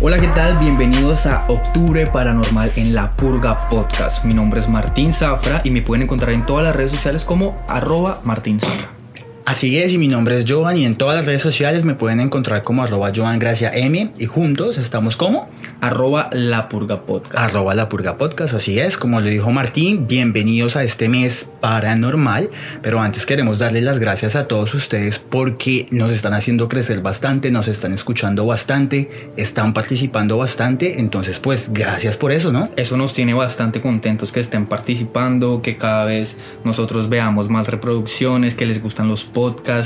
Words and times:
Hola, 0.00 0.18
¿qué 0.18 0.28
tal? 0.28 0.56
Bienvenidos 0.56 1.26
a 1.26 1.44
Octubre 1.48 2.06
Paranormal 2.06 2.72
en 2.76 2.94
La 2.94 3.14
Purga 3.14 3.68
Podcast. 3.68 4.24
Mi 4.24 4.32
nombre 4.32 4.60
es 4.60 4.68
Martín 4.70 5.12
Zafra 5.12 5.60
y 5.64 5.70
me 5.70 5.82
pueden 5.82 6.04
encontrar 6.04 6.32
en 6.32 6.46
todas 6.46 6.64
las 6.64 6.74
redes 6.74 6.92
sociales 6.92 7.26
como 7.26 7.62
arroba 7.68 8.22
Martín. 8.24 8.58
Así 9.48 9.78
es, 9.78 9.94
y 9.94 9.96
mi 9.96 10.08
nombre 10.08 10.36
es 10.36 10.44
Joan 10.46 10.76
y 10.76 10.84
en 10.84 10.94
todas 10.94 11.16
las 11.16 11.24
redes 11.24 11.40
sociales 11.40 11.82
me 11.82 11.94
pueden 11.94 12.20
encontrar 12.20 12.64
como 12.64 12.82
arroba 12.82 13.12
Joan 13.16 13.38
Gracia 13.38 13.70
M 13.72 14.12
y 14.18 14.26
juntos 14.26 14.76
estamos 14.76 15.16
como 15.16 15.48
Arroba 15.80 16.28
La 16.34 16.68
Purga 16.68 17.06
Podcast. 17.06 17.34
arroba 17.34 17.74
la 17.74 17.88
purga 17.88 18.18
podcast, 18.18 18.52
así 18.52 18.78
es, 18.78 18.98
como 18.98 19.22
le 19.22 19.30
dijo 19.30 19.50
Martín, 19.50 20.06
bienvenidos 20.06 20.76
a 20.76 20.84
este 20.84 21.08
mes 21.08 21.48
paranormal, 21.62 22.50
pero 22.82 23.00
antes 23.00 23.24
queremos 23.24 23.58
darles 23.58 23.84
las 23.84 23.98
gracias 24.00 24.36
a 24.36 24.48
todos 24.48 24.74
ustedes 24.74 25.18
porque 25.18 25.86
nos 25.92 26.12
están 26.12 26.34
haciendo 26.34 26.68
crecer 26.68 27.00
bastante, 27.00 27.50
nos 27.50 27.68
están 27.68 27.94
escuchando 27.94 28.44
bastante, 28.44 29.32
están 29.38 29.72
participando 29.72 30.36
bastante, 30.36 31.00
entonces 31.00 31.40
pues 31.40 31.72
gracias 31.72 32.18
por 32.18 32.32
eso, 32.32 32.52
¿no? 32.52 32.68
Eso 32.76 32.98
nos 32.98 33.14
tiene 33.14 33.32
bastante 33.32 33.80
contentos 33.80 34.30
que 34.30 34.40
estén 34.40 34.66
participando, 34.66 35.62
que 35.62 35.78
cada 35.78 36.04
vez 36.04 36.36
nosotros 36.64 37.08
veamos 37.08 37.48
más 37.48 37.66
reproducciones, 37.66 38.54
que 38.54 38.66
les 38.66 38.82
gustan 38.82 39.08
los 39.08 39.24
podcasts, 39.24 39.37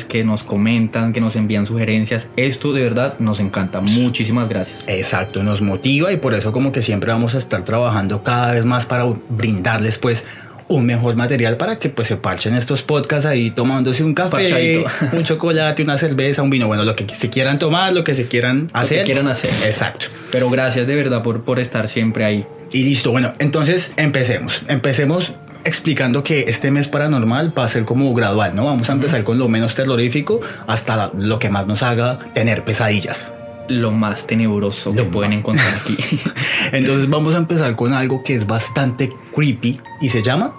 que 0.08 0.24
nos 0.24 0.44
comentan, 0.44 1.12
que 1.12 1.20
nos 1.20 1.36
envían 1.36 1.66
sugerencias. 1.66 2.28
Esto 2.36 2.72
de 2.72 2.82
verdad 2.82 3.16
nos 3.18 3.40
encanta. 3.40 3.80
Muchísimas 3.80 4.48
gracias. 4.48 4.84
Exacto, 4.86 5.42
nos 5.42 5.60
motiva 5.60 6.12
y 6.12 6.16
por 6.16 6.34
eso 6.34 6.52
como 6.52 6.72
que 6.72 6.82
siempre 6.82 7.12
vamos 7.12 7.34
a 7.34 7.38
estar 7.38 7.62
trabajando 7.64 8.22
cada 8.22 8.52
vez 8.52 8.64
más 8.64 8.86
para 8.86 9.04
brindarles 9.28 9.98
pues 9.98 10.24
un 10.68 10.86
mejor 10.86 11.16
material 11.16 11.56
para 11.56 11.78
que 11.78 11.90
pues 11.90 12.08
se 12.08 12.16
parchen 12.16 12.54
estos 12.54 12.82
podcasts 12.82 13.26
ahí 13.26 13.50
tomándose 13.50 14.02
un 14.04 14.14
café, 14.14 14.30
Parchadito. 14.30 14.86
un 15.12 15.22
chocolate, 15.22 15.82
una 15.82 15.98
cerveza, 15.98 16.42
un 16.42 16.50
vino, 16.50 16.66
bueno, 16.66 16.84
lo 16.84 16.96
que 16.96 17.06
se 17.14 17.28
quieran 17.28 17.58
tomar, 17.58 17.92
lo 17.92 18.04
que 18.04 18.14
se 18.14 18.26
quieran 18.26 18.70
hacer. 18.72 19.00
que 19.00 19.04
quieran 19.04 19.28
hacer. 19.28 19.50
Exacto. 19.64 20.06
Pero 20.30 20.48
gracias 20.48 20.86
de 20.86 20.96
verdad 20.96 21.22
por, 21.22 21.42
por 21.42 21.58
estar 21.58 21.88
siempre 21.88 22.24
ahí. 22.24 22.46
Y 22.72 22.84
listo, 22.84 23.10
bueno, 23.10 23.34
entonces 23.38 23.92
empecemos. 23.96 24.62
Empecemos 24.66 25.34
explicando 25.64 26.22
que 26.22 26.40
este 26.48 26.70
mes 26.70 26.88
paranormal 26.88 27.56
va 27.56 27.64
a 27.64 27.68
ser 27.68 27.84
como 27.84 28.12
gradual, 28.14 28.54
¿no? 28.54 28.64
Vamos 28.64 28.88
a 28.90 28.92
empezar 28.92 29.24
con 29.24 29.38
lo 29.38 29.48
menos 29.48 29.74
terrorífico 29.74 30.40
hasta 30.66 31.10
lo 31.16 31.38
que 31.38 31.48
más 31.48 31.66
nos 31.66 31.82
haga 31.82 32.18
tener 32.34 32.64
pesadillas. 32.64 33.32
Lo 33.68 33.90
más 33.92 34.26
tenebroso 34.26 34.92
que 34.92 35.04
pueden 35.04 35.32
encontrar 35.32 35.72
aquí. 35.74 35.96
Entonces 36.72 37.08
vamos 37.08 37.34
a 37.34 37.38
empezar 37.38 37.76
con 37.76 37.92
algo 37.92 38.22
que 38.22 38.34
es 38.34 38.46
bastante 38.46 39.12
creepy 39.34 39.80
y 40.00 40.08
se 40.08 40.22
llama 40.22 40.54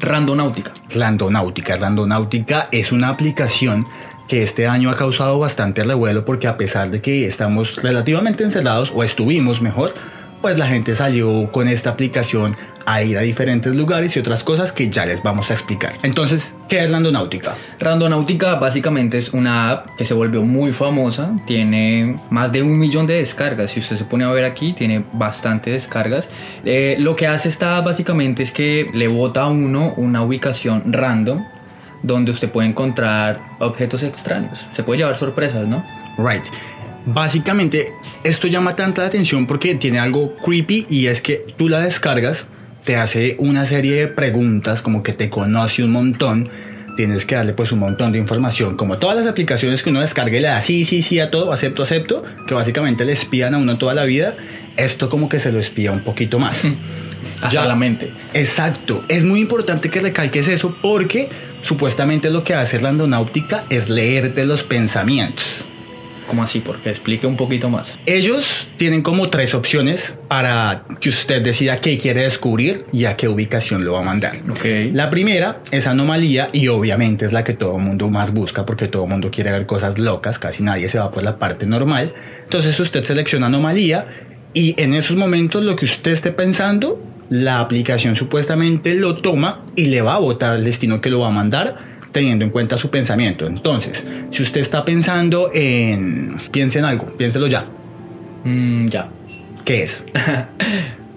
Randonáutica. 0.00 0.72
Randonáutica. 0.94 1.76
Randonáutica 1.76 2.68
es 2.72 2.92
una 2.92 3.10
aplicación 3.10 3.86
que 4.26 4.42
este 4.42 4.66
año 4.66 4.90
ha 4.90 4.96
causado 4.96 5.38
bastante 5.38 5.82
revuelo 5.84 6.24
porque 6.24 6.46
a 6.46 6.56
pesar 6.56 6.90
de 6.90 7.02
que 7.02 7.26
estamos 7.26 7.82
relativamente 7.82 8.44
encerrados 8.44 8.92
o 8.94 9.02
estuvimos 9.02 9.60
mejor, 9.60 9.92
pues 10.40 10.56
la 10.56 10.66
gente 10.66 10.94
salió 10.94 11.50
con 11.52 11.68
esta 11.68 11.90
aplicación 11.90 12.56
a 12.92 13.02
ir 13.02 13.18
a 13.18 13.20
diferentes 13.20 13.74
lugares 13.74 14.16
y 14.16 14.20
otras 14.20 14.42
cosas 14.42 14.72
que 14.72 14.88
ya 14.88 15.06
les 15.06 15.22
vamos 15.22 15.50
a 15.50 15.54
explicar. 15.54 15.92
Entonces, 16.02 16.56
¿qué 16.68 16.84
es 16.84 16.90
Randonáutica? 16.90 17.54
Randonáutica 17.78 18.56
básicamente 18.56 19.18
es 19.18 19.32
una 19.32 19.70
app 19.70 19.96
que 19.96 20.04
se 20.04 20.14
volvió 20.14 20.42
muy 20.42 20.72
famosa, 20.72 21.36
tiene 21.46 22.18
más 22.30 22.52
de 22.52 22.62
un 22.62 22.78
millón 22.78 23.06
de 23.06 23.18
descargas, 23.18 23.70
si 23.70 23.80
usted 23.80 23.96
se 23.96 24.04
pone 24.04 24.24
a 24.24 24.28
ver 24.28 24.44
aquí 24.44 24.72
tiene 24.72 25.04
bastante 25.12 25.70
descargas. 25.70 26.28
Eh, 26.64 26.96
lo 26.98 27.16
que 27.16 27.26
hace 27.26 27.48
esta 27.48 27.76
app 27.76 27.86
básicamente 27.86 28.42
es 28.42 28.52
que 28.52 28.90
le 28.92 29.08
bota 29.08 29.42
a 29.42 29.48
uno 29.48 29.94
una 29.96 30.22
ubicación 30.22 30.92
random 30.92 31.44
donde 32.02 32.32
usted 32.32 32.50
puede 32.50 32.68
encontrar 32.68 33.40
objetos 33.58 34.02
extraños, 34.02 34.66
se 34.72 34.82
puede 34.82 34.98
llevar 34.98 35.16
sorpresas, 35.16 35.66
¿no? 35.66 35.84
Right. 36.18 36.44
Básicamente, 37.06 37.92
esto 38.24 38.46
llama 38.46 38.76
tanta 38.76 39.02
la 39.02 39.08
atención 39.08 39.46
porque 39.46 39.74
tiene 39.74 39.98
algo 39.98 40.36
creepy 40.36 40.86
y 40.88 41.06
es 41.06 41.22
que 41.22 41.54
tú 41.56 41.68
la 41.68 41.80
descargas, 41.80 42.46
te 42.84 42.96
hace 42.96 43.36
una 43.38 43.66
serie 43.66 43.94
de 43.96 44.08
preguntas, 44.08 44.82
como 44.82 45.02
que 45.02 45.12
te 45.12 45.30
conoce 45.30 45.82
un 45.82 45.92
montón, 45.92 46.48
tienes 46.96 47.24
que 47.24 47.34
darle 47.34 47.52
pues 47.52 47.72
un 47.72 47.78
montón 47.78 48.12
de 48.12 48.18
información, 48.18 48.76
como 48.76 48.98
todas 48.98 49.16
las 49.16 49.26
aplicaciones 49.26 49.82
que 49.82 49.90
uno 49.90 50.00
descarga 50.00 50.36
y 50.36 50.40
le 50.40 50.48
da 50.48 50.60
sí, 50.60 50.84
sí, 50.84 51.02
sí 51.02 51.18
a 51.20 51.30
todo, 51.30 51.52
acepto, 51.52 51.82
acepto, 51.82 52.22
que 52.46 52.54
básicamente 52.54 53.04
le 53.04 53.12
espían 53.12 53.54
a 53.54 53.58
uno 53.58 53.78
toda 53.78 53.94
la 53.94 54.04
vida, 54.04 54.36
esto 54.76 55.08
como 55.08 55.28
que 55.28 55.38
se 55.38 55.52
lo 55.52 55.58
espía 55.58 55.92
un 55.92 56.04
poquito 56.04 56.38
más. 56.38 56.62
Hasta 57.40 57.66
la 57.66 57.74
mente. 57.74 58.12
Exacto, 58.34 59.04
es 59.08 59.24
muy 59.24 59.40
importante 59.40 59.88
que 59.88 60.00
recalques 60.00 60.48
eso 60.48 60.76
porque 60.82 61.28
supuestamente 61.62 62.30
lo 62.30 62.44
que 62.44 62.54
hace 62.54 62.78
Randonáutica 62.78 63.64
es 63.70 63.88
leerte 63.88 64.44
los 64.44 64.62
pensamientos. 64.62 65.69
¿Cómo 66.30 66.44
así? 66.44 66.60
Porque 66.60 66.90
explique 66.90 67.26
un 67.26 67.36
poquito 67.36 67.68
más. 67.70 67.98
Ellos 68.06 68.70
tienen 68.76 69.02
como 69.02 69.30
tres 69.30 69.52
opciones 69.52 70.20
para 70.28 70.84
que 71.00 71.08
usted 71.08 71.42
decida 71.42 71.78
qué 71.78 71.98
quiere 71.98 72.22
descubrir 72.22 72.84
y 72.92 73.06
a 73.06 73.16
qué 73.16 73.26
ubicación 73.26 73.84
lo 73.84 73.94
va 73.94 73.98
a 73.98 74.02
mandar. 74.04 74.36
Ok. 74.48 74.92
La 74.92 75.10
primera 75.10 75.60
es 75.72 75.88
anomalía 75.88 76.48
y 76.52 76.68
obviamente 76.68 77.26
es 77.26 77.32
la 77.32 77.42
que 77.42 77.54
todo 77.54 77.78
el 77.78 77.82
mundo 77.82 78.10
más 78.10 78.32
busca 78.32 78.64
porque 78.64 78.86
todo 78.86 79.02
el 79.02 79.10
mundo 79.10 79.32
quiere 79.32 79.50
ver 79.50 79.66
cosas 79.66 79.98
locas, 79.98 80.38
casi 80.38 80.62
nadie 80.62 80.88
se 80.88 81.00
va 81.00 81.10
por 81.10 81.24
la 81.24 81.36
parte 81.36 81.66
normal. 81.66 82.14
Entonces 82.42 82.78
usted 82.78 83.02
selecciona 83.02 83.48
anomalía 83.48 84.06
y 84.54 84.80
en 84.80 84.94
esos 84.94 85.16
momentos 85.16 85.64
lo 85.64 85.74
que 85.74 85.84
usted 85.84 86.12
esté 86.12 86.30
pensando, 86.30 87.02
la 87.28 87.58
aplicación 87.58 88.14
supuestamente 88.14 88.94
lo 88.94 89.16
toma 89.16 89.64
y 89.74 89.86
le 89.86 90.00
va 90.00 90.14
a 90.14 90.18
botar 90.18 90.56
el 90.56 90.62
destino 90.62 91.00
que 91.00 91.10
lo 91.10 91.18
va 91.18 91.26
a 91.26 91.32
mandar 91.32 91.89
teniendo 92.12 92.44
en 92.44 92.50
cuenta 92.50 92.76
su 92.76 92.90
pensamiento. 92.90 93.46
Entonces, 93.46 94.04
si 94.30 94.42
usted 94.42 94.60
está 94.60 94.84
pensando 94.84 95.50
en... 95.52 96.36
Piense 96.50 96.78
en 96.78 96.84
algo, 96.84 97.06
piénselo 97.16 97.46
ya. 97.46 97.66
Mm, 98.44 98.88
ya. 98.88 99.08
¿Qué 99.64 99.84
es? 99.84 100.04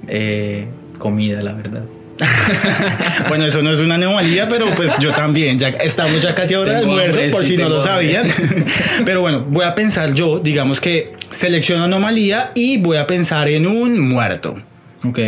Eh, 0.05 0.67
comida, 0.97 1.41
la 1.41 1.53
verdad. 1.53 1.83
Bueno, 3.29 3.45
eso 3.45 3.61
no 3.61 3.71
es 3.71 3.79
una 3.79 3.95
anomalía, 3.95 4.47
pero 4.47 4.69
pues 4.75 4.91
yo 4.99 5.13
también, 5.13 5.57
ya 5.57 5.69
estamos 5.69 6.21
ya 6.21 6.35
casi 6.35 6.53
a 6.53 6.59
hora 6.59 6.73
de 6.73 6.79
almuerzo, 6.79 7.19
por 7.31 7.45
sí, 7.45 7.55
si 7.55 7.57
no 7.57 7.69
lo 7.69 7.81
sabían. 7.81 8.27
Pero 9.05 9.21
bueno, 9.21 9.45
voy 9.47 9.63
a 9.65 9.73
pensar 9.73 10.13
yo, 10.13 10.39
digamos 10.39 10.81
que 10.81 11.13
selecciono 11.31 11.85
anomalía 11.85 12.51
y 12.53 12.77
voy 12.77 12.97
a 12.97 13.07
pensar 13.07 13.47
en 13.47 13.65
un 13.65 13.99
muerto. 13.99 14.61
Ok. 15.03 15.19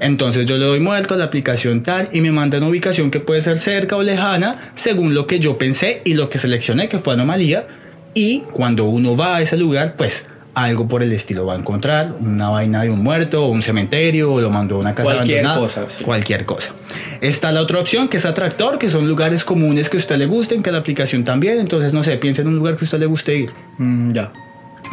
Entonces 0.00 0.46
yo 0.46 0.56
le 0.58 0.64
doy 0.64 0.80
muerto 0.80 1.14
a 1.14 1.16
la 1.16 1.24
aplicación 1.24 1.82
tal 1.82 2.08
y 2.12 2.20
me 2.20 2.32
manda 2.32 2.58
una 2.58 2.68
ubicación 2.68 3.10
que 3.10 3.20
puede 3.20 3.40
ser 3.40 3.58
cerca 3.58 3.96
o 3.96 4.02
lejana 4.02 4.70
según 4.74 5.14
lo 5.14 5.26
que 5.26 5.40
yo 5.40 5.58
pensé 5.58 6.02
y 6.04 6.14
lo 6.14 6.28
que 6.28 6.38
seleccioné 6.38 6.88
que 6.88 6.98
fue 6.98 7.14
anomalía. 7.14 7.66
Y 8.14 8.40
cuando 8.52 8.84
uno 8.86 9.16
va 9.16 9.36
a 9.36 9.42
ese 9.42 9.56
lugar, 9.56 9.94
pues 9.96 10.26
algo 10.54 10.88
por 10.88 11.02
el 11.02 11.12
estilo 11.12 11.44
va 11.44 11.52
a 11.52 11.58
encontrar, 11.58 12.14
una 12.18 12.48
vaina 12.48 12.82
de 12.82 12.88
un 12.88 13.02
muerto 13.02 13.44
o 13.44 13.48
un 13.48 13.60
cementerio 13.60 14.32
o 14.32 14.40
lo 14.40 14.48
mandó 14.48 14.76
a 14.76 14.78
una 14.78 14.94
casa 14.94 15.12
Cualquier 15.14 15.44
abandonada. 15.44 15.60
cosa, 15.60 15.94
sí. 15.94 16.02
Cualquier 16.02 16.46
cosa. 16.46 16.70
Está 17.20 17.52
la 17.52 17.60
otra 17.60 17.78
opción 17.78 18.08
que 18.08 18.16
es 18.16 18.24
atractor, 18.24 18.78
que 18.78 18.88
son 18.88 19.06
lugares 19.06 19.44
comunes 19.44 19.90
que 19.90 19.98
a 19.98 20.00
usted 20.00 20.16
le 20.16 20.24
gusten, 20.24 20.62
que 20.62 20.72
la 20.72 20.78
aplicación 20.78 21.24
también. 21.24 21.58
Entonces, 21.58 21.92
no 21.92 22.02
sé, 22.02 22.16
piensa 22.16 22.40
en 22.40 22.48
un 22.48 22.56
lugar 22.56 22.76
que 22.76 22.84
a 22.84 22.86
usted 22.86 22.98
le 22.98 23.06
guste 23.06 23.36
ir. 23.36 23.50
Mm, 23.76 24.12
ya. 24.12 24.32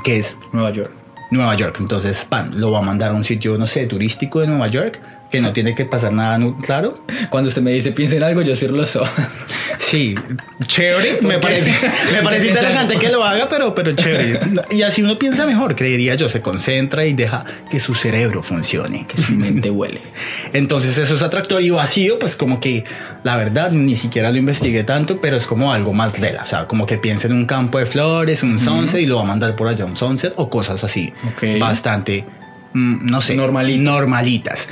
que 0.03 0.17
es? 0.17 0.37
Nueva 0.51 0.71
York. 0.71 0.91
Nueva 1.33 1.55
York. 1.55 1.77
Entonces, 1.79 2.25
pan, 2.25 2.51
lo 2.59 2.71
va 2.71 2.79
a 2.79 2.81
mandar 2.81 3.11
a 3.11 3.13
un 3.13 3.23
sitio, 3.23 3.57
no 3.57 3.65
sé, 3.65 3.87
turístico 3.87 4.39
de 4.39 4.47
Nueva 4.47 4.67
York, 4.67 5.01
que 5.33 5.41
no 5.41 5.51
tiene 5.51 5.73
que 5.73 5.85
pasar 5.85 6.13
nada 6.13 6.39
claro. 6.61 7.03
Cuando 7.31 7.47
usted 7.49 7.63
me 7.63 7.71
dice 7.71 7.91
piensa 7.91 8.15
en 8.15 8.21
algo, 8.21 8.43
yo 8.43 8.55
sí 8.55 8.67
lo 8.67 8.85
soy. 8.85 9.07
Sí, 9.79 10.13
chévere. 10.67 11.17
Me 11.23 11.39
parece, 11.39 11.71
me 12.13 12.21
parece 12.21 12.49
interesante 12.49 12.97
que 12.97 13.09
lo 13.09 13.23
haga, 13.23 13.49
pero, 13.49 13.73
pero 13.73 13.93
chévere. 13.93 14.39
Y 14.69 14.83
así 14.83 15.01
uno 15.01 15.17
piensa 15.17 15.47
mejor, 15.47 15.75
creería 15.75 16.13
yo. 16.13 16.29
Se 16.29 16.39
concentra 16.39 17.03
y 17.05 17.13
deja 17.13 17.45
que 17.67 17.79
su 17.79 17.95
cerebro 17.95 18.43
funcione. 18.43 19.07
que 19.07 19.19
su 19.19 19.33
mente 19.33 19.71
huele. 19.71 20.01
Entonces 20.53 20.99
eso 20.99 21.15
es 21.15 21.23
atractor 21.23 21.63
y 21.63 21.71
vacío, 21.71 22.19
pues 22.19 22.35
como 22.35 22.59
que 22.59 22.83
la 23.23 23.35
verdad 23.35 23.71
ni 23.71 23.95
siquiera 23.95 24.29
lo 24.29 24.37
investigué 24.37 24.83
tanto, 24.83 25.19
pero 25.19 25.35
es 25.35 25.47
como 25.47 25.73
algo 25.73 25.93
más 25.93 26.19
lela, 26.19 26.43
o 26.43 26.45
sea, 26.45 26.67
como 26.67 26.85
que 26.85 26.99
piensa 26.99 27.25
en 27.27 27.33
un 27.33 27.47
campo 27.47 27.79
de 27.79 27.87
flores, 27.87 28.43
un 28.43 28.59
sunset 28.59 29.01
y 29.01 29.07
lo 29.07 29.15
va 29.15 29.23
a 29.23 29.25
mandar 29.25 29.55
por 29.55 29.67
allá 29.67 29.85
un 29.85 29.95
sunset 29.95 30.33
o 30.35 30.51
cosas 30.51 30.83
así, 30.83 31.11
bastante, 31.59 32.23
mm, 32.73 33.07
no 33.07 33.19
sé, 33.19 33.35
normalitas. 33.35 34.67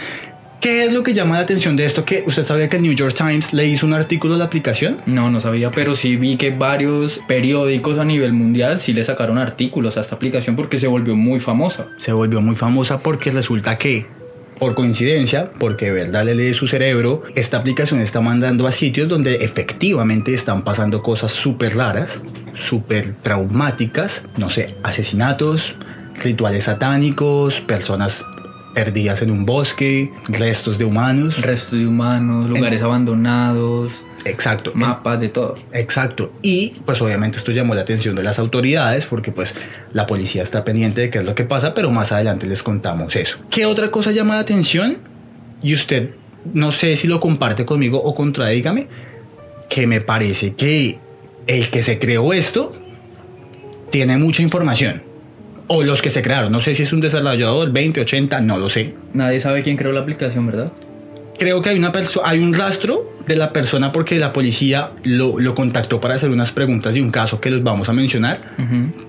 ¿Qué 0.61 0.85
es 0.85 0.93
lo 0.93 1.01
que 1.01 1.15
llama 1.15 1.37
la 1.37 1.41
atención 1.41 1.75
de 1.75 1.85
esto? 1.85 2.05
Que 2.05 2.23
usted 2.27 2.43
sabía 2.43 2.69
que 2.69 2.77
el 2.77 2.83
New 2.83 2.93
York 2.93 3.15
Times 3.15 3.51
le 3.51 3.65
hizo 3.65 3.87
un 3.87 3.95
artículo 3.95 4.35
a 4.35 4.37
la 4.37 4.45
aplicación. 4.45 4.99
No, 5.07 5.31
no 5.31 5.39
sabía, 5.39 5.71
pero 5.71 5.95
sí 5.95 6.17
vi 6.17 6.37
que 6.37 6.51
varios 6.51 7.19
periódicos 7.27 7.97
a 7.97 8.05
nivel 8.05 8.33
mundial 8.33 8.79
sí 8.79 8.93
le 8.93 9.03
sacaron 9.03 9.39
artículos 9.39 9.97
a 9.97 10.01
esta 10.01 10.13
aplicación 10.13 10.55
porque 10.55 10.77
se 10.77 10.85
volvió 10.85 11.15
muy 11.15 11.39
famosa. 11.39 11.87
Se 11.97 12.13
volvió 12.13 12.41
muy 12.41 12.55
famosa 12.55 12.99
porque 12.99 13.31
resulta 13.31 13.79
que 13.79 14.05
por 14.59 14.75
coincidencia, 14.75 15.51
porque 15.59 15.85
de 15.85 15.93
verdad 15.93 16.25
le 16.25 16.35
lee 16.35 16.53
su 16.53 16.67
cerebro, 16.67 17.23
esta 17.33 17.57
aplicación 17.57 17.99
está 17.99 18.21
mandando 18.21 18.67
a 18.67 18.71
sitios 18.71 19.09
donde 19.09 19.37
efectivamente 19.37 20.35
están 20.35 20.61
pasando 20.61 21.01
cosas 21.01 21.31
súper 21.31 21.75
raras, 21.75 22.21
súper 22.53 23.15
traumáticas, 23.15 24.25
no 24.37 24.51
sé, 24.51 24.75
asesinatos, 24.83 25.73
rituales 26.23 26.65
satánicos, 26.65 27.61
personas 27.61 28.23
perdidas 28.73 29.21
en 29.21 29.31
un 29.31 29.45
bosque, 29.45 30.12
restos 30.27 30.77
de 30.77 30.85
humanos. 30.85 31.41
Restos 31.41 31.79
de 31.79 31.88
humanos, 31.88 32.50
lugares 32.50 32.81
abandonados. 32.81 33.91
Exacto. 34.25 34.71
Mapas 34.75 35.19
de 35.19 35.29
todo. 35.29 35.56
Exacto. 35.73 36.31
Y 36.41 36.75
pues 36.85 37.01
obviamente 37.01 37.38
esto 37.38 37.51
llamó 37.51 37.73
la 37.73 37.81
atención 37.81 38.15
de 38.15 38.23
las 38.23 38.39
autoridades 38.39 39.06
porque 39.06 39.31
pues 39.31 39.56
la 39.94 40.06
policía 40.06 40.44
está 40.44 40.63
pendiente 40.63 41.01
de 41.01 41.09
qué 41.09 41.19
es 41.19 41.25
lo 41.25 41.35
que 41.35 41.44
pasa, 41.44 41.73
pero 41.73 41.91
más 41.91 42.12
adelante 42.12 42.47
les 42.47 42.63
contamos 42.63 43.15
eso. 43.15 43.39
¿Qué 43.50 43.65
otra 43.65 43.91
cosa 43.91 44.12
llama 44.12 44.35
la 44.35 44.41
atención? 44.41 45.00
Y 45.62 45.74
usted 45.74 46.12
no 46.53 46.71
sé 46.71 46.95
si 46.95 47.07
lo 47.07 47.19
comparte 47.19 47.65
conmigo 47.65 48.01
o 48.01 48.15
contradígame, 48.15 48.88
que 49.69 49.88
me 49.88 50.01
parece 50.01 50.53
que 50.53 51.00
el 51.47 51.69
que 51.69 51.83
se 51.83 52.00
creó 52.00 52.33
esto 52.33 52.75
tiene 53.89 54.17
mucha 54.17 54.41
información. 54.41 55.03
O 55.73 55.83
los 55.83 56.01
que 56.01 56.09
se 56.09 56.21
crearon. 56.21 56.51
No 56.51 56.59
sé 56.59 56.75
si 56.75 56.83
es 56.83 56.91
un 56.91 57.00
desarrollador 57.00 57.71
20, 57.71 58.01
80, 58.01 58.41
no 58.41 58.57
lo 58.57 58.68
sé. 58.68 58.94
Nadie 59.13 59.39
sabe 59.39 59.63
quién 59.63 59.77
creó 59.77 59.94
la 59.94 60.01
aplicación, 60.01 60.45
¿verdad? 60.45 60.73
Creo 61.39 61.62
que 61.62 61.69
hay, 61.69 61.79
una 61.79 61.94
hay 62.25 62.39
un 62.39 62.53
rastro 62.53 63.09
de 63.25 63.38
la 63.38 63.53
persona 63.53 63.94
porque 63.94 64.19
la 64.19 64.33
policía 64.33 64.91
lo, 65.06 65.39
lo, 65.39 65.56
contactó 65.56 66.01
para 66.01 66.15
hacer 66.15 66.29
unas 66.29 66.51
preguntas 66.51 66.94
de 66.94 67.01
un 67.01 67.09
caso 67.09 67.39
que 67.39 67.50
los 67.50 67.63
vamos 67.63 67.88
a 67.88 67.94
mencionar. 67.94 68.38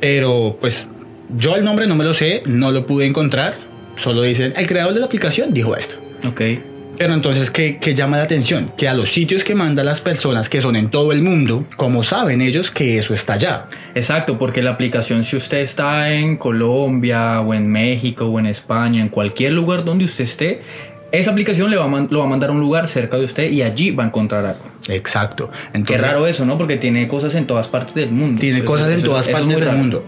Pero 0.00 0.56
pues 0.60 0.86
yo 1.36 1.56
el 1.56 1.64
nombre 1.64 1.88
no 1.88 1.96
me 1.96 2.04
lo 2.04 2.14
sé, 2.14 2.44
no 2.46 2.70
lo 2.70 2.86
pude 2.86 3.06
encontrar. 3.06 3.54
Solo 3.96 4.22
dicen, 4.22 4.54
el 4.56 4.68
creador 4.68 4.94
de 4.94 5.00
la 5.00 5.06
aplicación 5.06 5.52
dijo 5.52 5.76
esto. 5.76 5.96
Ok. 6.24 6.42
Pero 7.02 7.14
entonces, 7.14 7.50
¿qué, 7.50 7.94
llama 7.96 8.18
la 8.18 8.22
atención? 8.22 8.70
Que 8.76 8.86
a 8.86 8.94
los 8.94 9.10
sitios 9.10 9.42
que 9.42 9.56
mandan 9.56 9.86
las 9.86 10.00
personas 10.00 10.48
que 10.48 10.60
son 10.60 10.76
en 10.76 10.88
todo 10.88 11.10
el 11.10 11.20
mundo, 11.20 11.66
¿cómo 11.74 12.04
saben 12.04 12.40
ellos 12.40 12.70
que 12.70 12.96
eso 12.96 13.12
está 13.12 13.32
allá? 13.32 13.66
Exacto, 13.96 14.38
porque 14.38 14.62
la 14.62 14.70
aplicación, 14.70 15.24
si 15.24 15.34
usted 15.34 15.62
está 15.62 16.12
en 16.12 16.36
Colombia 16.36 17.40
o 17.40 17.54
en 17.54 17.66
México 17.66 18.26
o 18.26 18.38
en 18.38 18.46
España, 18.46 19.02
en 19.02 19.08
cualquier 19.08 19.52
lugar 19.52 19.82
donde 19.82 20.04
usted 20.04 20.22
esté, 20.22 20.60
esa 21.10 21.32
aplicación 21.32 21.70
le 21.70 21.76
va 21.76 21.86
a 21.86 22.06
lo 22.08 22.20
va 22.20 22.24
a 22.24 22.28
mandar 22.28 22.50
a 22.50 22.52
un 22.52 22.60
lugar 22.60 22.86
cerca 22.86 23.16
de 23.16 23.24
usted 23.24 23.50
y 23.50 23.62
allí 23.62 23.90
va 23.90 24.04
a 24.04 24.06
encontrar 24.06 24.46
algo. 24.46 24.64
Exacto. 24.88 25.50
Qué 25.84 25.98
raro 25.98 26.28
eso, 26.28 26.44
¿no? 26.44 26.56
Porque 26.56 26.76
tiene 26.76 27.08
cosas 27.08 27.34
en 27.34 27.48
todas 27.48 27.66
partes 27.66 27.96
del 27.96 28.12
mundo. 28.12 28.38
Tiene 28.38 28.62
cosas 28.62 28.92
en 28.92 29.02
todas 29.02 29.26
partes 29.26 29.58
del 29.58 29.72
mundo. 29.76 30.04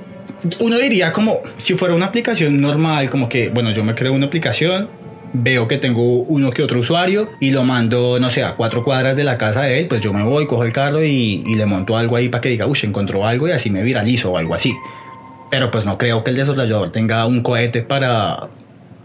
Uno 0.60 0.78
diría 0.78 1.12
como 1.12 1.40
si 1.56 1.74
fuera 1.74 1.92
una 1.92 2.06
aplicación 2.06 2.60
normal, 2.60 3.10
como 3.10 3.28
que, 3.28 3.48
bueno, 3.48 3.72
yo 3.72 3.82
me 3.82 3.96
creo 3.96 4.12
una 4.12 4.26
aplicación, 4.26 4.88
veo 5.34 5.66
que 5.66 5.78
tengo 5.78 6.02
uno 6.02 6.52
que 6.52 6.62
otro 6.62 6.78
usuario 6.78 7.28
y 7.40 7.50
lo 7.50 7.64
mando, 7.64 8.18
no 8.20 8.30
sé, 8.30 8.44
a 8.44 8.52
cuatro 8.52 8.84
cuadras 8.84 9.16
de 9.16 9.24
la 9.24 9.36
casa 9.36 9.62
de 9.62 9.80
él, 9.80 9.88
pues 9.88 10.00
yo 10.00 10.12
me 10.12 10.22
voy, 10.22 10.46
cojo 10.46 10.64
el 10.64 10.72
carro 10.72 11.02
y, 11.02 11.42
le 11.54 11.66
monto 11.66 11.98
algo 11.98 12.16
ahí 12.16 12.28
para 12.28 12.40
que 12.40 12.48
diga, 12.48 12.66
uy, 12.66 12.78
encontró 12.84 13.26
algo 13.26 13.48
y 13.48 13.50
así 13.50 13.68
me 13.68 13.82
viralizo 13.82 14.30
o 14.30 14.38
algo 14.38 14.54
así. 14.54 14.74
Pero 15.50 15.70
pues 15.70 15.84
no 15.84 15.98
creo 15.98 16.24
que 16.24 16.30
el 16.30 16.36
desarrollador 16.36 16.90
tenga 16.90 17.26
un 17.26 17.42
cohete 17.42 17.82
para, 17.82 18.48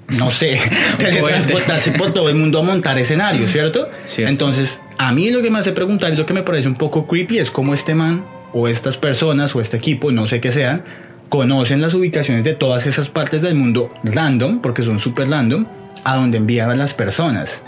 no 0.08 0.30
sé, 0.30 0.60
teletransportarse 0.98 1.92
por 1.94 2.14
todo 2.14 2.30
el 2.30 2.36
mundo 2.36 2.60
a 2.60 2.62
montar 2.62 3.00
escenarios, 3.00 3.52
¿cierto? 3.52 3.90
Entonces, 4.18 4.82
a 5.00 5.12
mí 5.12 5.32
lo 5.32 5.42
que 5.42 5.50
me 5.50 5.58
hace 5.58 5.72
preguntar 5.72 6.14
y 6.14 6.16
lo 6.16 6.28
que 6.28 6.34
me 6.34 6.44
parece 6.44 6.68
un 6.68 6.76
poco 6.76 7.08
creepy 7.08 7.40
es 7.40 7.50
cómo 7.50 7.74
este 7.74 7.96
man 7.96 8.24
o 8.54 8.68
estas 8.68 8.98
personas 8.98 9.56
o 9.56 9.62
este 9.62 9.78
equipo, 9.78 10.12
no 10.12 10.28
sé 10.28 10.40
qué 10.40 10.52
sean, 10.52 10.84
conocen 11.30 11.82
las 11.82 11.96
ubicaciones 11.96 12.44
de 12.44 12.54
todas 12.54 12.86
esas 12.86 13.10
partes 13.10 13.42
del 13.42 13.56
mundo 13.56 13.90
random, 14.04 14.62
porque 14.62 14.84
son 14.84 15.00
súper 15.00 15.30
random, 15.30 15.66
a 16.04 16.16
donde 16.16 16.38
envían 16.38 16.70
a 16.70 16.76
las 16.76 16.94
personas. 16.94 17.62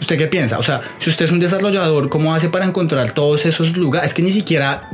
¿Usted 0.00 0.18
qué 0.18 0.26
piensa? 0.26 0.58
O 0.58 0.62
sea, 0.62 0.82
si 0.98 1.10
usted 1.10 1.24
es 1.24 1.32
un 1.32 1.40
desarrollador, 1.40 2.08
¿cómo 2.08 2.34
hace 2.34 2.48
para 2.48 2.64
encontrar 2.64 3.12
todos 3.12 3.46
esos 3.46 3.76
lugares? 3.76 4.08
Es 4.08 4.14
que 4.14 4.22
ni 4.22 4.30
siquiera 4.30 4.90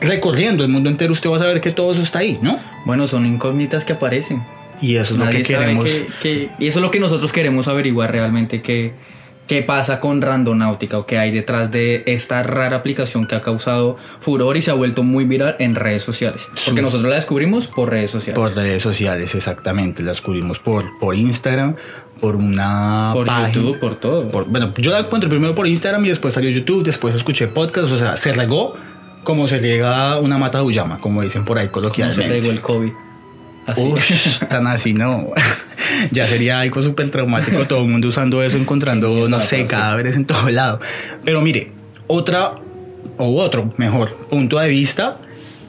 recorriendo 0.00 0.62
el 0.62 0.70
mundo 0.70 0.90
entero 0.90 1.12
usted 1.12 1.30
va 1.30 1.36
a 1.36 1.40
saber 1.40 1.60
que 1.60 1.70
todo 1.70 1.92
eso 1.92 2.02
está 2.02 2.18
ahí, 2.20 2.38
¿no? 2.42 2.58
Bueno, 2.84 3.06
son 3.06 3.26
incógnitas 3.26 3.84
que 3.84 3.94
aparecen. 3.94 4.42
Y 4.80 4.96
eso 4.96 5.14
es 5.14 5.18
lo 5.18 5.30
que 5.30 5.42
queremos. 5.42 5.88
y 6.22 6.66
eso 6.66 6.78
es 6.78 6.82
lo 6.82 6.90
que 6.90 7.00
nosotros 7.00 7.32
queremos 7.32 7.66
averiguar 7.66 8.12
realmente, 8.12 8.60
que 8.60 8.92
qué 9.46 9.62
pasa 9.62 10.00
con 10.00 10.22
Randonáutica 10.22 10.98
o 10.98 11.06
qué 11.06 11.18
hay 11.18 11.30
detrás 11.30 11.70
de 11.70 12.02
esta 12.06 12.42
rara 12.42 12.76
aplicación 12.76 13.26
que 13.26 13.34
ha 13.34 13.42
causado 13.42 13.96
furor 14.18 14.56
y 14.56 14.62
se 14.62 14.70
ha 14.70 14.74
vuelto 14.74 15.02
muy 15.02 15.24
viral 15.24 15.56
en 15.58 15.74
redes 15.74 16.02
sociales. 16.02 16.48
Porque 16.64 16.82
nosotros 16.82 17.08
la 17.08 17.16
descubrimos 17.16 17.66
por 17.68 17.90
redes 17.90 18.10
sociales. 18.10 18.34
Por 18.34 18.54
redes 18.54 18.82
sociales, 18.82 19.34
exactamente. 19.34 20.02
La 20.02 20.10
descubrimos 20.10 20.58
por, 20.58 20.98
por 20.98 21.14
Instagram, 21.14 21.76
por 22.20 22.36
una 22.36 23.12
por 23.14 23.26
YouTube, 23.26 23.78
por 23.78 23.96
todo. 23.96 24.24
bueno, 24.46 24.72
yo 24.76 24.90
la 24.90 25.00
encontré 25.00 25.28
primero 25.28 25.54
por 25.54 25.66
Instagram 25.66 26.04
y 26.06 26.08
después 26.08 26.34
salió 26.34 26.50
YouTube, 26.50 26.84
después 26.84 27.14
escuché 27.14 27.46
podcast, 27.46 27.92
o 27.92 27.96
sea, 27.96 28.16
se 28.16 28.32
regó 28.32 28.74
como 29.24 29.48
se 29.48 29.58
llega 29.58 30.18
una 30.18 30.38
mata 30.38 30.62
de 30.62 30.84
como 31.00 31.22
dicen 31.22 31.44
por 31.44 31.58
ahí 31.58 31.68
coloquialmente. 31.68 32.22
se 32.22 32.40
regó 32.40 32.50
el 32.50 32.60
COVID. 32.60 32.92
Así. 33.66 33.94
tan 34.48 34.66
así 34.68 34.94
no. 34.94 35.26
ya 36.10 36.26
sería 36.26 36.60
algo 36.60 36.82
súper 36.82 37.10
traumático 37.10 37.66
todo 37.66 37.82
el 37.82 37.88
mundo 37.88 38.08
usando 38.08 38.42
eso, 38.42 38.58
encontrando, 38.58 39.28
no 39.28 39.40
sé, 39.40 39.66
cadáveres 39.66 40.16
en 40.16 40.24
todo 40.24 40.48
lado. 40.50 40.80
Pero 41.24 41.40
mire, 41.40 41.72
otra 42.06 42.56
o 43.18 43.42
otro, 43.42 43.72
mejor, 43.76 44.16
punto 44.28 44.58
de 44.58 44.68
vista 44.68 45.18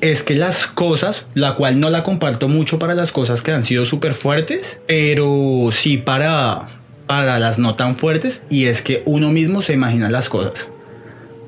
es 0.02 0.22
que 0.22 0.36
las 0.36 0.68
cosas, 0.68 1.26
la 1.34 1.56
cual 1.56 1.80
no 1.80 1.90
la 1.90 2.04
comparto 2.04 2.48
mucho 2.48 2.78
para 2.78 2.94
las 2.94 3.12
cosas 3.12 3.42
que 3.42 3.52
han 3.52 3.64
sido 3.64 3.86
súper 3.86 4.14
fuertes, 4.14 4.82
pero 4.86 5.70
sí 5.72 5.98
para, 5.98 6.82
para 7.08 7.40
las 7.40 7.58
no 7.58 7.76
tan 7.76 7.96
fuertes, 7.96 8.44
y 8.50 8.66
es 8.66 8.82
que 8.82 9.02
uno 9.06 9.32
mismo 9.32 9.62
se 9.62 9.74
imagina 9.74 10.10
las 10.10 10.30
cosas. 10.30 10.70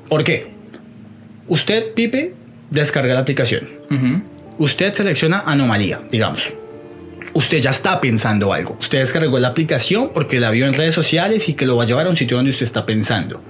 ¿Por 0.08 0.24
qué? 0.24 0.52
Usted, 1.46 1.94
Pipe, 1.94 2.34
descarga 2.70 3.14
la 3.14 3.20
aplicación. 3.20 3.68
Usted 4.58 4.92
selecciona 4.92 5.42
anomalía, 5.46 6.00
digamos 6.10 6.52
usted 7.34 7.58
ya 7.58 7.70
está 7.70 8.00
pensando 8.00 8.52
algo. 8.52 8.76
Usted 8.80 8.98
descargó 8.98 9.38
la 9.38 9.48
aplicación 9.48 10.10
porque 10.12 10.40
la 10.40 10.50
vio 10.50 10.66
en 10.66 10.74
redes 10.74 10.94
sociales 10.94 11.48
y 11.48 11.54
que 11.54 11.66
lo 11.66 11.76
va 11.76 11.84
a 11.84 11.86
llevar 11.86 12.06
a 12.06 12.10
un 12.10 12.16
sitio 12.16 12.36
donde 12.36 12.50
usted 12.50 12.64
está 12.64 12.86
pensando. 12.86 13.42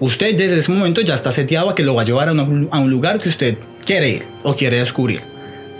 Usted 0.00 0.36
desde 0.36 0.58
ese 0.58 0.70
momento 0.70 1.00
ya 1.00 1.14
está 1.14 1.32
seteado 1.32 1.70
a 1.70 1.74
que 1.74 1.82
lo 1.82 1.94
va 1.94 2.02
a 2.02 2.04
llevar 2.04 2.28
a 2.28 2.32
un, 2.32 2.90
lugar 2.90 3.20
que 3.20 3.28
usted 3.28 3.58
quiere 3.84 4.10
ir 4.10 4.24
o 4.44 4.54
quiere 4.54 4.78
descubrir. 4.78 5.20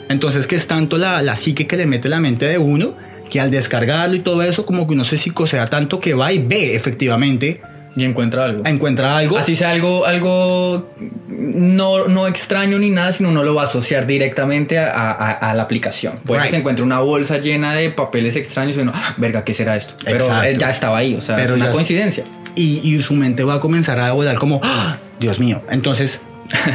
Entonces 0.09 0.47
que 0.47 0.57
es 0.57 0.67
tanto 0.67 0.97
la, 0.97 1.23
la 1.23 1.37
psique 1.37 1.67
que 1.67 1.77
le 1.77 1.87
mete 1.87 2.09
la 2.09 2.19
mente 2.19 2.47
de 2.47 2.59
uno 2.59 2.95
que 3.31 3.41
al 3.41 3.51
descargarlo 3.51 4.17
y 4.17 4.21
todo 4.21 4.43
eso 4.43 4.65
como 4.65 4.87
que 4.87 4.95
uno 4.95 5.05
se 5.05 5.19
psicosea 5.19 5.67
tanto 5.67 6.01
que 6.01 6.15
va 6.15 6.33
y 6.33 6.39
ve 6.39 6.75
efectivamente 6.75 7.61
y 7.97 8.05
encuentra 8.05 8.45
algo. 8.45 8.63
Encuentra 8.67 9.17
algo. 9.17 9.39
Así 9.39 9.57
sea 9.57 9.71
algo, 9.71 10.07
algo 10.07 10.89
no, 11.29 12.09
no 12.09 12.27
extraño 12.27 12.79
ni 12.79 12.91
nada, 12.91 13.13
sino 13.13 13.29
uno 13.31 13.43
lo 13.43 13.55
va 13.55 13.63
a 13.63 13.65
asociar 13.65 14.07
directamente 14.07 14.79
a, 14.79 15.53
la 15.55 15.63
aplicación. 15.63 16.15
Puede 16.25 16.43
que 16.43 16.51
se 16.51 16.57
encuentre 16.57 16.85
una 16.85 17.01
bolsa 17.01 17.39
llena 17.39 17.75
de 17.75 17.91
papeles 17.91 18.37
extraños 18.37 18.77
y 18.77 18.81
uno, 18.81 18.93
ah, 18.95 19.15
verga, 19.17 19.45
¿qué 19.45 19.55
será 19.55 19.77
esto? 19.77 19.95
Pero 20.05 20.27
ya 20.57 20.71
estaba 20.71 20.99
ahí, 20.99 21.15
o 21.15 21.21
sea, 21.21 21.41
es 21.41 21.51
una 21.51 21.71
coincidencia. 21.71 22.25
Y, 22.55 23.01
su 23.03 23.15
mente 23.15 23.45
va 23.45 23.55
a 23.55 23.61
comenzar 23.61 24.01
a 24.01 24.13
volar 24.13 24.37
como, 24.37 24.61
ah, 24.65 24.97
Dios 25.21 25.39
mío. 25.39 25.63
Entonces, 25.71 26.21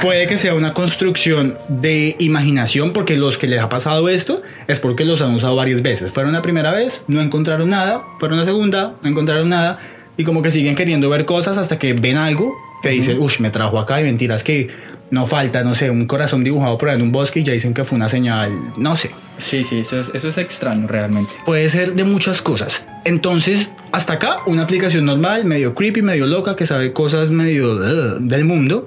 puede 0.01 0.27
que 0.27 0.37
sea 0.37 0.55
una 0.55 0.73
construcción 0.73 1.57
de 1.67 2.15
imaginación 2.19 2.93
porque 2.93 3.15
los 3.15 3.37
que 3.37 3.47
les 3.47 3.61
ha 3.61 3.69
pasado 3.69 4.07
esto 4.09 4.41
es 4.67 4.79
porque 4.79 5.03
los 5.03 5.21
han 5.21 5.33
usado 5.33 5.55
varias 5.55 5.81
veces. 5.81 6.11
Fueron 6.11 6.33
la 6.33 6.41
primera 6.41 6.71
vez, 6.71 7.03
no 7.07 7.21
encontraron 7.21 7.69
nada, 7.69 8.01
fueron 8.19 8.39
la 8.39 8.45
segunda, 8.45 8.95
no 9.01 9.09
encontraron 9.09 9.49
nada 9.49 9.79
y 10.17 10.23
como 10.23 10.41
que 10.41 10.51
siguen 10.51 10.75
queriendo 10.75 11.09
ver 11.09 11.25
cosas 11.25 11.57
hasta 11.57 11.79
que 11.79 11.93
ven 11.93 12.17
algo 12.17 12.53
que 12.81 12.89
dicen, 12.89 13.19
uff, 13.19 13.39
me 13.39 13.49
trajo 13.49 13.79
acá 13.79 14.01
y 14.01 14.03
mentiras 14.03 14.43
que 14.43 14.69
no 15.09 15.25
falta, 15.25 15.63
no 15.63 15.73
sé, 15.73 15.89
un 15.89 16.05
corazón 16.05 16.43
dibujado 16.43 16.77
por 16.77 16.89
ahí 16.89 16.95
en 16.95 17.01
un 17.01 17.11
bosque 17.11 17.39
y 17.39 17.43
ya 17.43 17.53
dicen 17.53 17.73
que 17.73 17.83
fue 17.83 17.95
una 17.95 18.09
señal, 18.09 18.51
no 18.77 18.95
sé. 18.95 19.11
Sí, 19.37 19.63
sí, 19.63 19.79
eso 19.79 19.99
es, 19.99 20.11
eso 20.13 20.27
es 20.27 20.37
extraño 20.37 20.87
realmente. 20.87 21.31
Puede 21.45 21.69
ser 21.69 21.93
de 21.93 22.03
muchas 22.03 22.41
cosas. 22.41 22.85
Entonces, 23.05 23.71
hasta 23.91 24.13
acá, 24.13 24.37
una 24.47 24.63
aplicación 24.63 25.05
normal, 25.05 25.45
medio 25.45 25.75
creepy, 25.75 26.01
medio 26.01 26.25
loca, 26.25 26.55
que 26.55 26.65
sabe 26.65 26.93
cosas 26.93 27.29
medio 27.29 27.75
uh, 27.75 28.19
del 28.19 28.43
mundo. 28.43 28.85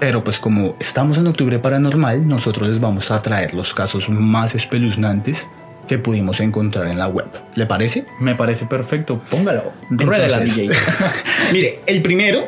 Pero 0.00 0.22
pues 0.22 0.38
como 0.38 0.76
estamos 0.78 1.18
en 1.18 1.26
octubre 1.26 1.58
paranormal, 1.58 2.26
nosotros 2.26 2.68
les 2.68 2.80
vamos 2.80 3.10
a 3.10 3.20
traer 3.20 3.52
los 3.52 3.74
casos 3.74 4.08
más 4.08 4.54
espeluznantes 4.54 5.44
que 5.88 5.98
pudimos 5.98 6.38
encontrar 6.38 6.86
en 6.86 6.98
la 6.98 7.08
web. 7.08 7.26
¿Le 7.56 7.66
parece? 7.66 8.06
Me 8.20 8.36
parece 8.36 8.66
perfecto. 8.66 9.20
Póngalo. 9.28 9.72
Rueda 9.90 10.28
la 10.28 10.40
DJ. 10.40 10.68
mire, 11.52 11.80
el 11.86 12.02
primero 12.02 12.46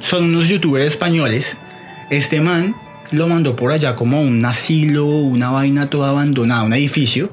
son 0.00 0.24
unos 0.24 0.48
youtubers 0.48 0.86
españoles. 0.86 1.56
Este 2.10 2.40
man 2.40 2.74
lo 3.12 3.28
mandó 3.28 3.56
por 3.56 3.72
allá 3.72 3.96
como 3.96 4.20
un 4.20 4.44
asilo, 4.44 5.06
una 5.06 5.50
vaina 5.50 5.88
toda 5.88 6.10
abandonada, 6.10 6.64
un 6.64 6.74
edificio. 6.74 7.30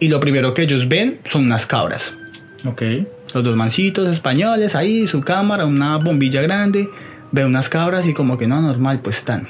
Y 0.00 0.08
lo 0.08 0.18
primero 0.20 0.52
que 0.52 0.62
ellos 0.62 0.88
ven 0.88 1.20
son 1.24 1.44
unas 1.44 1.66
cabras. 1.66 2.14
Ok. 2.64 2.82
Los 3.32 3.44
dos 3.44 3.56
mancitos 3.56 4.10
españoles 4.10 4.74
ahí, 4.74 5.06
su 5.06 5.20
cámara, 5.20 5.66
una 5.66 5.96
bombilla 5.98 6.42
grande. 6.42 6.88
Ve 7.32 7.44
unas 7.44 7.68
cabras 7.68 8.06
y 8.06 8.14
como 8.14 8.38
que 8.38 8.46
no, 8.46 8.60
normal, 8.60 9.00
pues 9.02 9.18
están. 9.18 9.48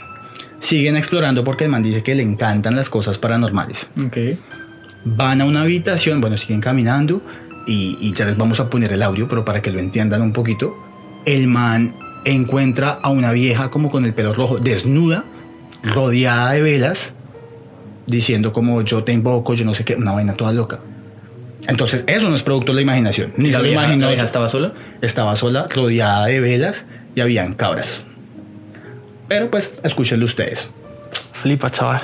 Siguen 0.58 0.96
explorando 0.96 1.44
porque 1.44 1.64
el 1.64 1.70
man 1.70 1.82
dice 1.82 2.02
que 2.02 2.14
le 2.14 2.22
encantan 2.22 2.74
las 2.74 2.88
cosas 2.88 3.18
paranormales. 3.18 3.88
Ok 4.04 4.16
van 5.06 5.40
a 5.40 5.44
una 5.44 5.62
habitación, 5.62 6.20
bueno, 6.20 6.36
siguen 6.36 6.60
caminando 6.60 7.22
y, 7.66 8.12
ya 8.12 8.26
les 8.26 8.36
vamos 8.36 8.60
a 8.60 8.68
poner 8.68 8.92
el 8.92 9.02
audio, 9.02 9.28
pero 9.28 9.44
para 9.44 9.62
que 9.62 9.70
lo 9.70 9.78
entiendan 9.78 10.20
un 10.20 10.32
poquito, 10.32 10.76
el 11.24 11.46
man 11.46 11.94
encuentra 12.24 12.98
a 13.02 13.08
una 13.10 13.30
vieja 13.32 13.70
como 13.70 13.88
con 13.88 14.04
el 14.04 14.12
pelo 14.14 14.34
rojo, 14.34 14.58
desnuda, 14.58 15.24
rodeada 15.82 16.52
de 16.52 16.62
velas, 16.62 17.14
diciendo 18.06 18.52
como 18.52 18.82
yo 18.82 19.04
te 19.04 19.12
invoco, 19.12 19.54
yo 19.54 19.64
no 19.64 19.74
sé 19.74 19.84
qué, 19.84 19.94
una 19.94 20.12
vaina 20.12 20.34
toda 20.34 20.52
loca. 20.52 20.80
Entonces, 21.68 22.04
eso 22.06 22.28
no 22.28 22.36
es 22.36 22.42
producto 22.42 22.72
de 22.72 22.76
la 22.76 22.82
imaginación. 22.82 23.32
Ni 23.36 23.48
¿Y 23.48 23.52
se 23.52 23.52
la 23.54 23.58
lo 23.58 23.64
vieja- 23.64 23.82
imaginó. 23.84 24.02
la 24.06 24.10
vieja 24.12 24.24
estaba 24.26 24.48
sola? 24.48 24.72
Estaba 25.02 25.34
sola, 25.36 25.66
rodeada 25.74 26.26
de 26.26 26.38
velas 26.40 26.84
y 27.16 27.20
habían 27.20 27.54
cabras. 27.54 28.04
Pero 29.26 29.50
pues, 29.50 29.80
escúchenlo 29.82 30.26
ustedes. 30.26 30.68
Flipa, 31.42 31.70
chaval. 31.70 32.02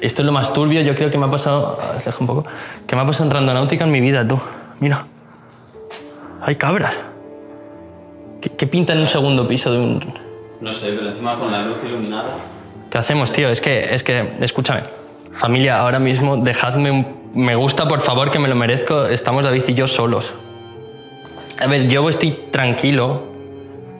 Esto 0.00 0.22
es 0.22 0.26
lo 0.26 0.32
más 0.32 0.52
turbio, 0.52 0.80
yo 0.82 0.94
creo 0.94 1.10
que 1.10 1.18
me 1.18 1.26
ha 1.26 1.30
pasado. 1.30 1.78
Aleja 1.92 2.16
un 2.20 2.26
poco. 2.26 2.44
Que 2.86 2.96
me 2.96 3.02
ha 3.02 3.06
pasado 3.06 3.26
en 3.26 3.30
randonáutica 3.32 3.84
en 3.84 3.90
mi 3.90 4.00
vida, 4.00 4.26
tú. 4.26 4.38
Mira. 4.80 5.06
Hay 6.42 6.56
cabras. 6.56 6.98
¿Qué, 8.40 8.50
qué 8.50 8.66
pinta 8.66 8.92
en 8.92 9.00
un 9.00 9.08
segundo 9.08 9.48
piso 9.48 9.72
de 9.72 9.78
un.? 9.78 10.14
No 10.60 10.72
sé, 10.72 10.92
pero 10.92 11.08
encima 11.08 11.36
con 11.36 11.50
la 11.50 11.62
luz 11.62 11.78
iluminada. 11.84 12.36
¿Qué 12.90 12.98
hacemos, 12.98 13.32
tío? 13.32 13.48
Es 13.48 13.60
que, 13.60 13.94
es 13.94 14.02
que, 14.02 14.34
escúchame. 14.40 14.82
Familia, 15.32 15.78
ahora 15.80 15.98
mismo 15.98 16.36
dejadme 16.36 16.90
un 16.90 17.16
me 17.36 17.54
gusta, 17.54 17.86
por 17.86 18.00
favor, 18.00 18.30
que 18.30 18.38
me 18.38 18.48
lo 18.48 18.54
merezco. 18.54 19.04
Estamos 19.04 19.44
David 19.44 19.62
y 19.68 19.74
yo 19.74 19.86
solos. 19.86 20.32
A 21.58 21.66
ver, 21.66 21.86
yo 21.86 22.08
estoy 22.08 22.30
tranquilo. 22.50 23.24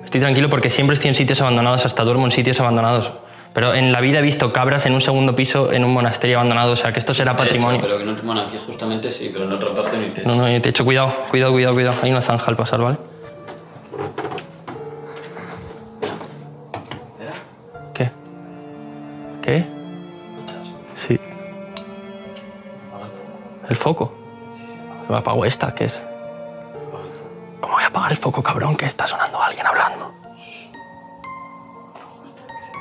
Estoy 0.04 0.23
tranquilo 0.23 0.49
porque 0.49 0.70
siempre 0.70 0.94
estoy 0.94 1.11
en 1.11 1.14
sitios 1.14 1.42
abandonados, 1.42 1.85
hasta 1.85 2.02
duermo 2.02 2.25
en 2.25 2.32
sitios 2.32 2.58
abandonados. 2.61 3.12
Pero 3.56 3.72
en 3.72 3.90
la 3.90 4.02
vida 4.02 4.18
he 4.18 4.22
visto 4.22 4.52
cabras 4.52 4.84
en 4.84 4.92
un 4.92 5.00
segundo 5.00 5.34
piso 5.34 5.72
en 5.72 5.82
un 5.82 5.90
monasterio 5.90 6.36
abandonado, 6.36 6.72
o 6.72 6.76
sea 6.76 6.92
que 6.92 6.98
esto 6.98 7.14
será 7.14 7.34
patrimonio. 7.34 7.80
pero 7.80 7.96
que 7.96 8.04
no, 8.04 8.14
bueno, 8.22 8.42
aquí 8.42 8.58
justamente 8.66 9.10
sí, 9.10 9.30
pero 9.32 9.46
en 9.46 9.52
otra 9.52 9.75
parte 9.75 9.96
ni 9.96 10.08
te. 10.10 10.26
No, 10.26 10.34
no, 10.34 10.44
te 10.44 10.68
he 10.68 10.68
hecho 10.68 10.84
cuidado, 10.84 11.10
cuidado, 11.30 11.52
cuidado, 11.52 11.72
cuidado. 11.72 11.96
Hay 12.02 12.10
una 12.10 12.20
zanja 12.20 12.44
al 12.48 12.56
pasar, 12.58 12.82
¿vale? 12.82 12.98
¿Qué? 17.94 18.10
¿Qué? 19.42 19.64
Sí. 21.08 21.18
¿El 23.70 23.76
foco? 23.76 24.12
Se 25.06 25.12
me 25.14 25.18
apagó 25.18 25.46
esta, 25.46 25.75
¿qué 25.75 25.86
es? 25.86 25.98
¿Cómo 27.62 27.76
voy 27.76 27.84
a 27.84 27.86
apagar 27.86 28.10
el 28.10 28.18
foco, 28.18 28.42
cabrón? 28.42 28.76
Que 28.76 28.84
está 28.84 29.06
sonando 29.06 29.40
alguien 29.40 29.66
hablando. 29.66 30.25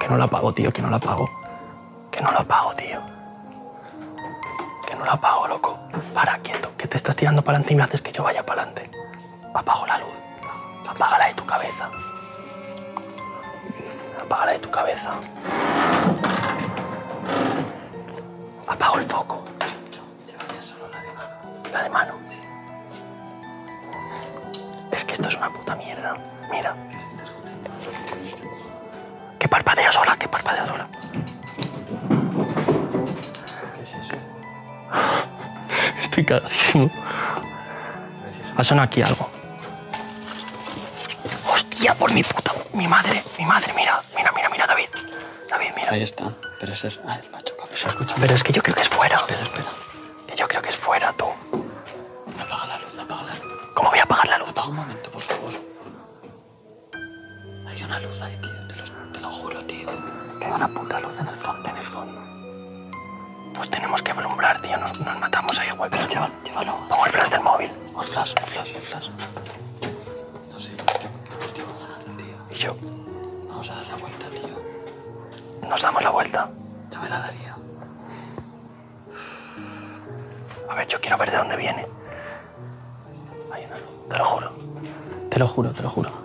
Que 0.06 0.12
no 0.12 0.18
lo 0.18 0.26
apago, 0.26 0.54
tío, 0.54 0.72
que 0.72 0.84
no 0.84 0.90
lo 0.92 0.98
apago. 0.98 1.28
Que 2.12 2.22
no 2.22 2.32
lo 2.32 2.38
apago, 2.38 2.76
tío. 2.76 3.02
Que 4.86 4.96
no 4.96 5.04
lo 5.04 5.12
apago, 5.12 5.48
loco. 5.48 5.80
Para, 6.14 6.38
quieto, 6.44 6.70
que 6.78 6.88
te 6.88 6.98
estás 6.98 7.16
tirando 7.16 7.42
para 7.42 7.58
adelante 7.58 7.74
y 7.74 7.76
me 7.76 7.82
haces 7.82 8.04
que 8.04 8.12
yo 8.12 8.22
vaya 8.22 8.46
para 8.46 8.62
adelante. 8.62 8.92
Apago 9.56 9.84
la 9.88 9.98
luz. 9.98 10.14
Apágala 10.88 11.26
de 11.26 11.34
tu 11.34 11.44
cabeza. 11.48 11.90
Apágala 14.24 14.52
de 14.52 14.60
tu 14.60 14.70
cabeza. 14.70 15.10
Apago 18.68 19.00
el 19.00 19.06
foco. 19.06 19.25
Que 30.46 30.52
parpadea 30.52 30.68
sola. 30.68 30.88
Estoy 36.02 36.26
cagadísimo. 36.26 36.90
Ha 38.58 38.64
sonado 38.64 38.86
aquí 38.86 39.02
algo. 39.02 39.30
Hostia, 41.52 41.94
por 41.96 42.14
mi 42.14 42.24
puta. 42.24 42.52
Mi 42.74 42.88
madre, 42.88 43.24
mi 43.38 43.46
madre, 43.46 43.74
mira, 43.76 44.02
mira, 44.16 44.32
mira, 44.32 44.50
mira, 44.50 44.68
David. 44.68 44.90
David, 45.50 45.72
mira. 45.76 45.92
Ahí 45.92 46.04
está. 46.04 46.26
Pero 46.60 46.74
ese 46.74 46.88
es. 46.88 47.00
Ah, 47.08 47.20
el 47.22 47.30
macho. 47.32 47.54
Se 47.74 47.88
escucha. 47.90 48.16
Pero 48.20 48.36
es 48.36 48.44
que 48.44 48.54
yo 48.54 48.62
creo 48.62 48.76
que 48.76 48.82
es 48.82 48.90
fuera. 48.90 49.18
Espera, 49.18 49.42
espera. 49.42 49.66
Que 50.28 50.36
yo 50.36 50.48
creo 50.48 50.62
que 50.62 50.70
es 50.70 50.78
fuera, 50.78 51.12
tú. 51.14 51.26
Apaga 52.40 52.68
la 52.68 52.80
luz, 52.80 52.98
apaga 52.98 53.24
la 53.24 53.36
luz. 53.36 53.54
¿Cómo 53.74 53.90
voy 53.90 54.00
a 54.00 54.04
apagar 54.04 54.28
la 54.30 54.38
luz? 54.38 54.50
Apaga 54.50 54.68
un 54.70 54.76
momento, 54.78 55.12
por 55.12 55.22
favor. 55.24 55.52
Hay 57.68 57.84
una 57.84 58.00
luz 58.00 58.22
ahí, 58.22 58.38
tío. 58.42 58.68
Te 58.68 58.76
lo, 58.76 58.84
te 59.12 59.20
lo 59.20 59.30
juro, 59.30 59.60
tío. 59.66 59.90
Que 60.40 60.46
hay 60.46 60.52
una 60.52 60.68
puta 60.68 61.00
luz 61.00 61.20
en 61.20 61.28
el 61.28 61.36
fondo. 61.36 61.70
En 61.70 61.78
el 61.78 61.86
fondo. 61.86 62.22
Pues 63.56 63.70
tenemos 63.70 64.02
que 64.02 64.12
alumbrar, 64.12 64.62
tío. 64.62 64.78
Nos, 64.78 65.00
nos 65.00 65.20
matamos 65.20 65.58
ahí, 65.60 65.70
güey. 65.78 65.90
Pero 65.90 66.08
llévalo, 66.08 66.34
llévalo. 66.44 66.76
Pongo 66.90 67.06
el 67.06 67.12
flash 67.12 67.30
del 67.30 67.42
móvil. 67.42 67.72
O 67.94 68.02
el 68.02 68.08
flash, 68.08 68.34
el 68.38 68.46
flash, 68.46 68.76
el 68.76 68.82
flash. 68.82 69.10
No 70.52 70.60
sé, 70.60 70.70
darle, 70.76 72.24
tío. 72.24 72.36
Y 72.52 72.56
yo. 72.56 72.76
Vamos 73.50 73.70
a 73.70 73.76
dar 73.76 73.88
la 73.88 73.96
vuelta, 73.96 74.30
tío. 74.30 75.70
Nos 75.70 75.82
damos 75.82 76.04
la 76.04 76.10
vuelta. 76.10 76.50
Yo 76.92 77.00
me 77.02 77.10
la 77.10 77.20
daría. 77.20 77.56
A 80.70 80.76
ver, 80.76 80.88
yo 80.88 81.00
quiero 81.00 81.18
ver 81.18 81.32
de 81.32 81.38
dónde 81.38 81.56
viene. 81.56 81.88
Hay 83.54 83.66
una 83.66 83.78
luz. 83.78 84.10
Te 84.10 84.18
lo 84.18 84.26
juro. 84.26 84.52
Te 85.30 85.40
lo 85.40 85.48
juro, 85.48 85.72
te 85.72 85.82
lo 85.82 85.90
juro. 85.90 86.25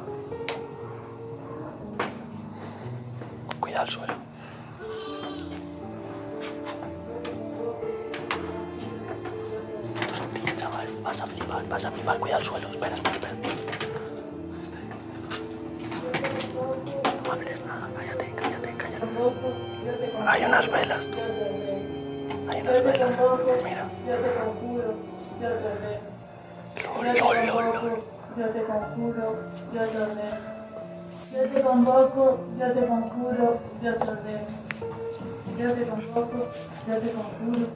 Convoco, 36.00 36.48
yo 36.86 36.94
te 36.98 37.10
conjuro, 37.12 37.66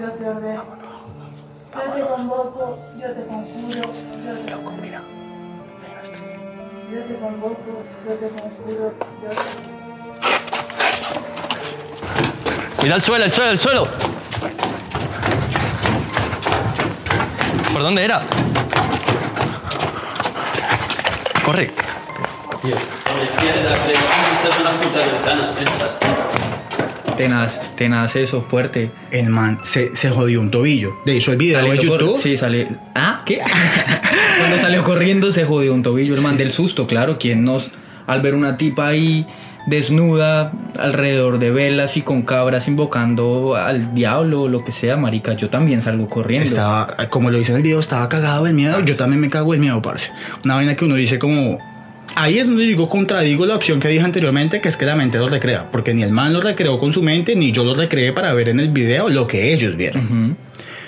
yo 0.00 0.10
te 0.10 0.28
ordeno. 0.28 0.64
Yo 1.74 1.80
te 1.92 2.00
convoco, 2.00 2.78
yo 3.00 3.08
te 3.12 3.26
conjuro, 3.26 3.82
yo 4.24 4.32
te 4.44 4.54
ordeno. 4.54 4.72
mira. 4.82 5.02
Yo 6.92 7.00
te 7.02 7.14
convoco, 7.18 7.84
yo 8.06 8.14
te 8.14 8.28
conjuro, 8.28 8.92
yo 9.22 9.28
te. 9.28 9.36
Cuida 12.80 12.94
el 12.94 13.02
suelo, 13.02 13.24
el 13.24 13.32
suelo, 13.32 13.50
el 13.50 13.58
suelo. 13.58 13.88
¿Por 17.72 17.82
dónde 17.82 18.04
era? 18.04 18.20
Corre. 21.44 21.70
Estas 24.38 24.54
son 24.54 24.64
las 24.64 24.74
putas 24.74 25.12
ventanas, 25.12 25.56
estas. 25.60 26.07
Tenaz, 27.18 27.60
tenaz 27.76 28.16
eso, 28.16 28.40
fuerte. 28.42 28.90
El 29.10 29.28
man 29.28 29.58
se, 29.62 29.94
se 29.94 30.08
jodió 30.10 30.40
un 30.40 30.50
tobillo. 30.50 30.94
De 31.04 31.16
hecho, 31.16 31.32
el 31.32 31.36
video 31.38 31.58
de 31.58 31.64
Saliendo 31.68 31.92
cor- 31.92 32.00
YouTube. 32.00 32.18
Sí, 32.22 32.36
sale. 32.38 32.68
¿Ah? 32.94 33.22
¿Qué? 33.26 33.38
Cuando 34.38 34.56
salió 34.58 34.84
corriendo 34.84 35.30
se 35.32 35.44
jodió 35.44 35.74
un 35.74 35.82
tobillo, 35.82 36.14
el 36.14 36.20
man 36.22 36.36
del 36.36 36.50
susto, 36.50 36.86
claro. 36.86 37.18
Quien 37.18 37.42
nos. 37.44 37.70
Al 38.06 38.22
ver 38.22 38.34
una 38.34 38.56
tipa 38.56 38.86
ahí 38.88 39.26
desnuda, 39.66 40.52
alrededor 40.78 41.38
de 41.38 41.50
velas 41.50 41.98
y 41.98 42.02
con 42.02 42.22
cabras 42.22 42.68
invocando 42.68 43.54
al 43.54 43.94
diablo 43.94 44.42
o 44.42 44.48
lo 44.48 44.64
que 44.64 44.72
sea, 44.72 44.96
marica, 44.96 45.34
yo 45.34 45.50
también 45.50 45.82
salgo 45.82 46.08
corriendo. 46.08 46.46
Estaba, 46.48 46.86
como 47.10 47.30
lo 47.30 47.36
dice 47.36 47.50
en 47.52 47.58
el 47.58 47.62
video, 47.62 47.78
estaba 47.80 48.08
cagado 48.08 48.44
del 48.44 48.54
miedo. 48.54 48.80
Yo 48.80 48.96
también 48.96 49.20
me 49.20 49.28
cago 49.28 49.52
del 49.52 49.60
miedo, 49.60 49.82
parce. 49.82 50.10
Una 50.44 50.54
vaina 50.54 50.74
que 50.74 50.84
uno 50.86 50.94
dice 50.94 51.18
como... 51.18 51.58
Ahí 52.14 52.38
es 52.38 52.46
donde 52.46 52.64
digo, 52.64 52.88
contradigo 52.88 53.46
la 53.46 53.54
opción 53.54 53.78
que 53.80 53.88
dije 53.88 54.02
anteriormente, 54.04 54.60
que 54.60 54.68
es 54.68 54.76
que 54.76 54.84
la 54.86 54.96
mente 54.96 55.18
lo 55.18 55.28
recrea. 55.28 55.70
Porque 55.70 55.94
ni 55.94 56.02
el 56.02 56.10
man 56.10 56.32
lo 56.32 56.40
recreó 56.40 56.78
con 56.80 56.92
su 56.92 57.02
mente, 57.02 57.36
ni 57.36 57.52
yo 57.52 57.64
lo 57.64 57.74
recreé 57.74 58.12
para 58.12 58.32
ver 58.34 58.48
en 58.48 58.58
el 58.60 58.68
video 58.70 59.08
lo 59.08 59.26
que 59.26 59.52
ellos 59.52 59.76
vieron. 59.76 60.36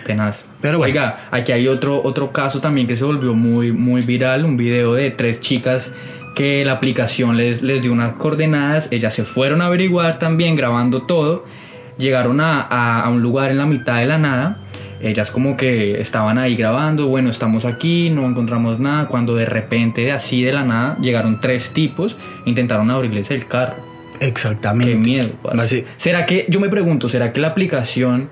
Tenaz. 0.05 0.45
Pero 0.61 0.79
bueno. 0.79 0.91
Oiga, 0.93 1.29
aquí 1.31 1.53
hay 1.53 1.69
otro, 1.69 2.01
otro 2.03 2.33
caso 2.33 2.61
también 2.61 2.87
que 2.87 2.97
se 2.97 3.05
volvió 3.05 3.35
muy, 3.35 3.71
muy 3.71 4.01
viral, 4.03 4.45
un 4.45 4.57
video 4.57 4.95
de 4.95 5.11
tres 5.11 5.41
chicas 5.41 5.93
que 6.35 6.65
la 6.65 6.73
aplicación 6.73 7.37
les, 7.37 7.63
les 7.63 7.83
dio 7.83 7.93
unas 7.93 8.15
coordenadas, 8.15 8.89
ellas 8.91 9.15
se 9.15 9.25
fueron 9.25 9.61
a 9.63 9.67
averiguar 9.67 10.19
también 10.19 10.57
grabando 10.57 11.03
todo, 11.03 11.45
llegaron 11.99 12.41
a, 12.41 12.61
a- 12.63 13.03
a 13.03 13.09
un 13.11 13.21
lugar 13.21 13.51
en 13.51 13.59
la 13.59 13.67
mitad 13.67 13.99
de 13.99 14.07
la 14.07 14.17
nada, 14.19 14.59
ellas 15.03 15.31
como 15.31 15.57
que 15.57 16.01
estaban 16.01 16.39
ahí 16.39 16.57
grabando, 16.57 17.07
bueno, 17.09 17.31
estamos 17.31 17.65
aquí, 17.65 18.11
no 18.11 18.27
encontramos 18.27 18.79
nada, 18.81 19.07
cuando 19.09 19.35
de 19.35 19.47
repente, 19.47 20.13
así 20.13 20.43
de 20.43 20.53
la 20.53 20.65
nada, 20.65 20.97
llegaron 21.01 21.41
tres 21.41 21.71
tipos, 21.71 22.17
intentaron 22.45 22.91
abrirles 22.91 23.31
el 23.31 23.47
carro. 23.47 23.77
Exactamente. 24.21 24.93
Qué 24.93 24.99
miedo. 24.99 25.29
Así- 25.59 25.85
¿Será 25.97 26.27
que, 26.27 26.47
yo 26.49 26.61
me 26.61 26.69
pregunto, 26.69 27.09
¿será 27.09 27.33
que 27.33 27.41
la 27.41 27.49
aplicación 27.49 28.29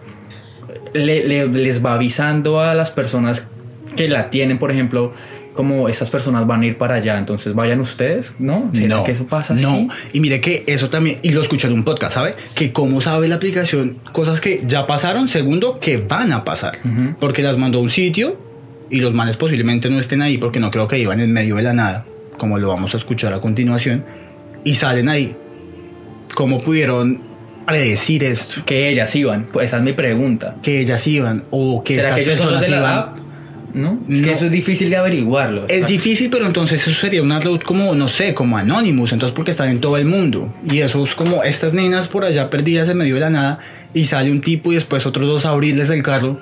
le- 0.93 1.25
le- 1.25 1.49
les 1.49 1.85
va 1.85 1.95
avisando 1.95 2.61
a 2.61 2.75
las 2.75 2.91
personas 2.91 3.49
que 3.97 4.09
la 4.09 4.31
tienen, 4.31 4.59
por 4.59 4.71
ejemplo, 4.71 5.13
como 5.59 5.89
estas 5.89 6.09
personas 6.09 6.47
van 6.47 6.61
a 6.61 6.67
ir 6.67 6.79
para 6.79 6.95
allá, 6.95 7.19
entonces 7.19 7.53
vayan 7.53 7.81
ustedes, 7.81 8.33
¿no? 8.39 8.71
¿Será 8.73 8.99
No, 8.99 9.03
que 9.03 9.11
eso 9.11 9.27
pasa 9.27 9.55
No, 9.55 9.71
así? 9.71 9.89
y 10.13 10.21
mire 10.21 10.41
que 10.41 10.63
eso 10.69 10.89
también, 10.89 11.19
y 11.23 11.31
lo 11.31 11.41
escuché 11.41 11.67
en 11.67 11.73
un 11.73 11.83
podcast, 11.83 12.15
¿sabe? 12.15 12.37
Que 12.55 12.73
cómo 12.73 13.01
sabe 13.01 13.27
la 13.27 13.35
aplicación, 13.35 13.99
cosas 14.13 14.41
que 14.41 14.63
ya 14.69 14.87
pasaron, 14.87 15.27
segundo, 15.27 15.81
que 15.81 15.97
van 15.97 16.31
a 16.31 16.45
pasar. 16.45 16.79
Porque 17.19 17.43
las 17.43 17.59
mandó 17.59 17.79
a 17.79 17.83
un 17.83 17.91
sitio 17.91 18.39
y 18.89 19.01
los 19.01 19.13
manes 19.15 19.37
posiblemente 19.37 19.91
no 19.91 19.99
estén 19.99 20.23
ahí 20.23 20.39
porque 20.39 20.61
no 20.61 20.71
creo 20.71 20.87
que 20.87 20.97
iban 21.01 21.19
en 21.21 21.33
medio 21.33 21.57
de 21.57 21.65
la 21.65 21.73
nada, 21.73 22.07
como 22.37 22.57
lo 22.61 22.69
vamos 22.69 22.95
a 22.95 22.97
escuchar 22.99 23.33
a 23.33 23.41
continuación, 23.41 24.05
y 24.63 24.77
salen 24.77 25.09
ahí. 25.09 25.35
¿Cómo 26.37 26.63
pudieron 26.63 27.21
predecir 27.67 28.23
esto? 28.23 28.65
Que 28.65 28.91
ellas 28.91 29.13
iban, 29.17 29.49
pues 29.53 29.67
esa 29.67 29.79
es 29.79 29.83
mi 29.83 29.93
pregunta. 29.93 30.55
Que 30.63 30.79
ellas 30.83 31.05
iban 31.09 31.47
o 31.51 31.83
que 31.83 31.97
¿Será 31.97 32.11
estas 32.11 32.21
que 32.21 32.25
personas 32.31 32.69
iban. 32.69 33.28
¿No? 33.79 34.01
Es 34.11 34.23
que 34.23 34.33
eso 34.33 34.47
es 34.47 34.51
difícil 34.51 34.91
de 34.91 34.97
averiguarlo. 34.97 35.67
Es 35.69 35.87
difícil, 35.87 36.31
pero 36.31 36.47
entonces 36.47 36.85
eso 36.85 37.01
sería 37.01 37.23
una 37.23 37.39
route 37.39 37.65
como, 37.65 37.95
no 37.95 38.09
sé, 38.09 38.35
como 38.35 38.59
Anonymous, 38.59 39.13
entonces 39.13 39.35
porque 39.35 39.53
están 39.53 39.69
en 39.69 39.81
todo 39.81 39.97
el 39.97 40.05
mundo. 40.05 40.53
Y 40.69 40.81
eso 40.81 41.05
es 41.05 41.15
como 41.15 41.45
estas 41.45 41.75
nenas 41.75 42.09
por 42.09 42.25
allá 42.25 42.51
perdidas 42.51 42.89
en 42.89 42.97
medio 42.99 43.15
de 43.15 43.21
la 43.21 43.31
nada 43.31 43.59
y 43.95 44.07
sale 44.07 44.33
un 44.33 44.41
tipo 44.41 44.73
y 44.73 44.75
después 44.75 45.07
otros 45.07 45.29
dos 45.29 45.47
a 45.47 45.51
abrirles 45.51 45.91
el 45.91 46.03
carro. 46.03 46.41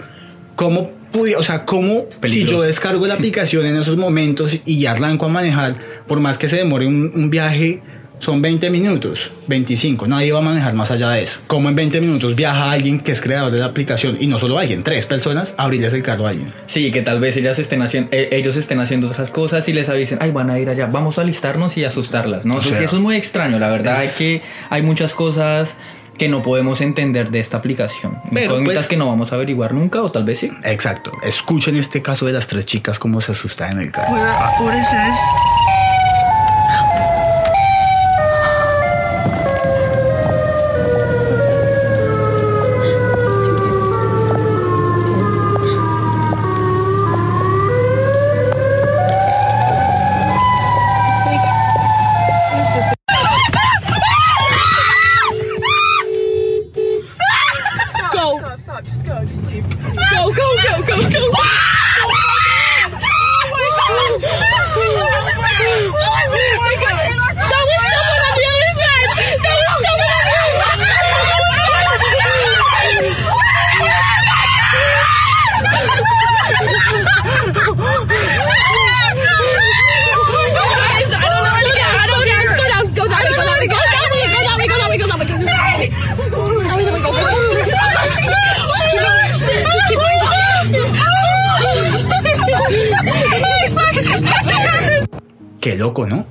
¿Cómo 0.54 0.90
o 1.38 1.42
sea, 1.42 1.64
cómo 1.64 2.06
si 2.10 2.18
Peligroso. 2.18 2.56
yo 2.56 2.62
descargo 2.62 3.06
la 3.06 3.14
aplicación 3.14 3.64
en 3.66 3.76
esos 3.76 3.96
momentos 3.96 4.58
y 4.64 4.78
ya 4.78 4.92
arranco 4.92 5.26
a 5.26 5.28
manejar, 5.28 5.76
por 6.06 6.20
más 6.20 6.36
que 6.36 6.48
se 6.48 6.56
demore 6.56 6.86
un, 6.86 7.10
un 7.14 7.30
viaje, 7.30 7.80
son 8.18 8.40
20 8.42 8.70
minutos, 8.70 9.30
25, 9.46 10.06
nadie 10.06 10.32
va 10.32 10.38
a 10.38 10.42
manejar 10.42 10.74
más 10.74 10.90
allá 10.90 11.10
de 11.10 11.22
eso. 11.22 11.40
Como 11.46 11.68
en 11.68 11.74
20 11.74 12.00
minutos 12.00 12.34
viaja 12.34 12.70
alguien 12.70 13.00
que 13.00 13.12
es 13.12 13.20
creador 13.20 13.52
de 13.52 13.58
la 13.58 13.66
aplicación 13.66 14.16
y 14.18 14.26
no 14.26 14.38
solo 14.38 14.58
alguien, 14.58 14.82
tres 14.82 15.06
personas, 15.06 15.54
a 15.58 15.64
abrirles 15.64 15.92
el 15.92 16.02
carro 16.02 16.26
a 16.26 16.30
alguien. 16.30 16.52
Sí, 16.66 16.90
que 16.90 17.02
tal 17.02 17.20
vez 17.20 17.36
ellas 17.36 17.58
estén 17.58 17.82
haciendo, 17.82 18.10
eh, 18.12 18.30
ellos 18.32 18.56
estén 18.56 18.80
haciendo 18.80 19.08
otras 19.08 19.30
cosas 19.30 19.68
y 19.68 19.72
les 19.72 19.88
avisen, 19.88 20.18
ay, 20.20 20.30
van 20.30 20.50
a 20.50 20.58
ir 20.58 20.68
allá, 20.68 20.86
vamos 20.86 21.18
a 21.18 21.22
alistarnos 21.22 21.76
y 21.76 21.84
asustarlas, 21.84 22.46
¿no? 22.46 22.56
O 22.56 22.60
eso 22.60 22.74
es 22.74 22.92
muy 22.94 23.16
extraño, 23.16 23.58
la 23.58 23.68
verdad 23.68 24.02
es 24.02 24.14
que 24.14 24.42
hay 24.70 24.82
muchas 24.82 25.14
cosas 25.14 25.76
que 26.16 26.28
no 26.28 26.42
podemos 26.42 26.80
entender 26.80 27.30
de 27.30 27.40
esta 27.40 27.58
aplicación. 27.58 28.18
Pero, 28.32 28.52
Incógnitas 28.54 28.76
pues- 28.76 28.88
que 28.88 28.96
no 28.96 29.06
vamos 29.08 29.32
a 29.32 29.36
averiguar 29.36 29.74
nunca, 29.74 30.02
o 30.02 30.10
tal 30.10 30.24
vez 30.24 30.38
sí. 30.38 30.50
Exacto. 30.64 31.12
Escuchen 31.22 31.76
este 31.76 32.02
caso 32.02 32.26
de 32.26 32.32
las 32.32 32.46
tres 32.46 32.64
chicas 32.66 32.98
cómo 32.98 33.20
se 33.20 33.32
asustan 33.32 33.72
en 33.72 33.80
el 33.80 33.92
carro. 33.92 34.16
Loco, 96.04 96.06
¿no? 96.06 96.26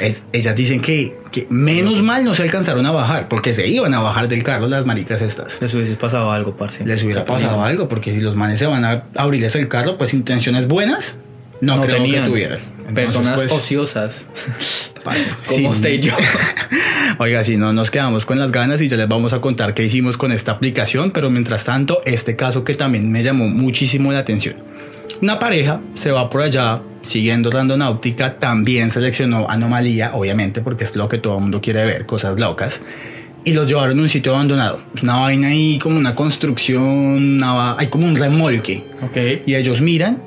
Es- 0.00 0.24
ellas 0.32 0.54
dicen 0.54 0.80
que, 0.80 1.16
que 1.32 1.46
menos 1.50 2.02
mal 2.02 2.24
no 2.24 2.32
se 2.34 2.42
alcanzaron 2.44 2.86
a 2.86 2.92
bajar, 2.92 3.28
porque 3.28 3.52
se 3.52 3.66
iban 3.66 3.92
a 3.92 4.00
bajar 4.00 4.28
del 4.28 4.42
carro 4.44 4.68
las 4.68 4.86
maricas 4.86 5.20
estas. 5.20 5.60
Les 5.60 5.74
hubiese 5.74 5.96
pasado 5.96 6.30
algo, 6.30 6.56
parce. 6.56 6.84
Les 6.86 7.02
hubiera 7.02 7.24
pasado 7.24 7.62
algo, 7.64 7.88
porque 7.88 8.12
si 8.12 8.20
los 8.20 8.36
manes 8.36 8.60
se 8.60 8.66
van 8.66 8.84
a 8.84 9.04
abrirles 9.16 9.56
el 9.56 9.66
carro, 9.68 9.98
pues 9.98 10.14
intenciones 10.14 10.68
buenas, 10.68 11.16
no, 11.60 11.76
No 11.76 11.82
creo 11.82 11.96
tenían. 11.96 12.24
que 12.24 12.28
tuvieran. 12.30 12.58
Entonces, 12.88 12.94
Personas 12.94 13.34
pues, 13.40 13.52
ociosas. 13.52 14.26
parce, 15.04 15.26
Como 15.46 15.58
sí. 15.58 15.66
usted 15.66 15.90
y 15.94 16.00
yo. 16.00 16.12
Oiga, 17.18 17.42
si 17.44 17.56
no 17.56 17.72
nos 17.72 17.90
quedamos 17.90 18.24
con 18.26 18.38
las 18.38 18.52
ganas 18.52 18.80
y 18.82 18.88
ya 18.88 18.96
les 18.96 19.08
vamos 19.08 19.32
a 19.32 19.40
contar 19.40 19.74
qué 19.74 19.82
hicimos 19.84 20.16
con 20.16 20.30
esta 20.32 20.52
aplicación, 20.52 21.10
pero 21.10 21.30
mientras 21.30 21.64
tanto, 21.64 22.00
este 22.06 22.36
caso 22.36 22.62
que 22.64 22.74
también 22.74 23.10
me 23.10 23.22
llamó 23.24 23.48
muchísimo 23.48 24.12
la 24.12 24.20
atención. 24.20 24.54
Una 25.22 25.38
pareja 25.38 25.80
se 25.94 26.10
va 26.12 26.30
por 26.30 26.42
allá 26.42 26.82
siguiendo 27.02 27.50
Randonáutica, 27.50 28.38
también 28.38 28.90
seleccionó 28.90 29.48
Anomalía, 29.48 30.12
obviamente, 30.14 30.60
porque 30.62 30.84
es 30.84 30.96
lo 30.96 31.08
que 31.08 31.18
todo 31.18 31.36
el 31.36 31.42
mundo 31.42 31.60
quiere 31.60 31.84
ver, 31.84 32.06
cosas 32.06 32.38
locas. 32.40 32.80
Y 33.44 33.52
los 33.52 33.68
llevaron 33.68 33.98
a 33.98 34.02
un 34.02 34.08
sitio 34.08 34.34
abandonado. 34.34 34.80
Una 35.02 35.16
vaina 35.16 35.48
ahí, 35.48 35.78
como 35.78 35.98
una 35.98 36.14
construcción, 36.14 36.82
una 36.82 37.76
hay 37.78 37.88
como 37.88 38.06
un 38.06 38.16
remolque. 38.16 38.84
ok. 39.02 39.46
Y 39.46 39.54
ellos 39.54 39.80
miran 39.80 40.22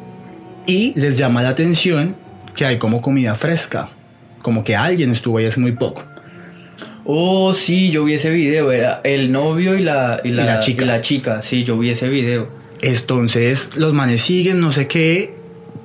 y 0.66 0.94
les 1.00 1.18
llama 1.18 1.44
la 1.44 1.50
atención 1.50 2.16
que 2.56 2.66
hay 2.66 2.78
como 2.78 3.02
comida 3.02 3.36
fresca. 3.36 3.90
Como 4.42 4.64
que 4.64 4.76
alguien 4.76 5.12
estuvo 5.12 5.38
ahí 5.38 5.46
hace 5.46 5.60
muy 5.60 5.74
poco. 5.74 6.04
Oh, 7.06 7.54
sí, 7.54 7.92
yo 7.92 8.04
vi 8.06 8.14
ese 8.14 8.30
video. 8.30 8.72
Era 8.72 9.02
el 9.04 9.32
novio 9.32 9.78
y 9.78 9.84
la, 9.84 10.22
y 10.24 10.30
la, 10.30 10.46
la 10.46 10.60
chica. 10.60 10.84
y 10.84 10.88
la 10.88 11.02
chica. 11.02 11.42
Sí, 11.42 11.64
yo 11.64 11.78
vi 11.78 11.90
ese 11.90 12.10
video. 12.10 12.63
Entonces 12.84 13.70
los 13.76 13.94
manes 13.94 14.22
siguen, 14.22 14.60
no 14.60 14.72
sé 14.72 14.88
qué. 14.88 15.34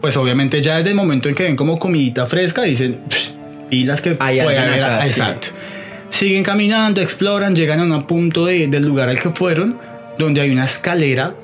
Pues 0.00 0.16
obviamente 0.16 0.60
ya 0.62 0.76
desde 0.76 0.90
el 0.90 0.96
momento 0.96 1.28
en 1.28 1.34
que 1.34 1.44
ven 1.44 1.56
como 1.56 1.78
comidita 1.78 2.26
fresca, 2.26 2.62
dicen, 2.62 3.00
"Psh, 3.08 3.30
pilas 3.70 4.00
que 4.00 4.16
Hay 4.20 4.40
puede 4.40 4.58
haber. 4.58 4.82
acá, 4.82 5.02
sí. 5.02 5.08
Exacto. 5.10 5.48
Siguen 6.10 6.42
caminando, 6.42 7.00
exploran, 7.00 7.54
llegan 7.54 7.80
a 7.80 7.96
un 7.96 8.06
punto 8.06 8.46
de- 8.46 8.66
del 8.68 8.84
lugar 8.84 9.08
al 9.08 9.20
que 9.20 9.30
fueron, 9.30 9.78
donde 10.18 10.40
hay 10.40 10.50
una 10.50 10.64
escalera 10.64 11.34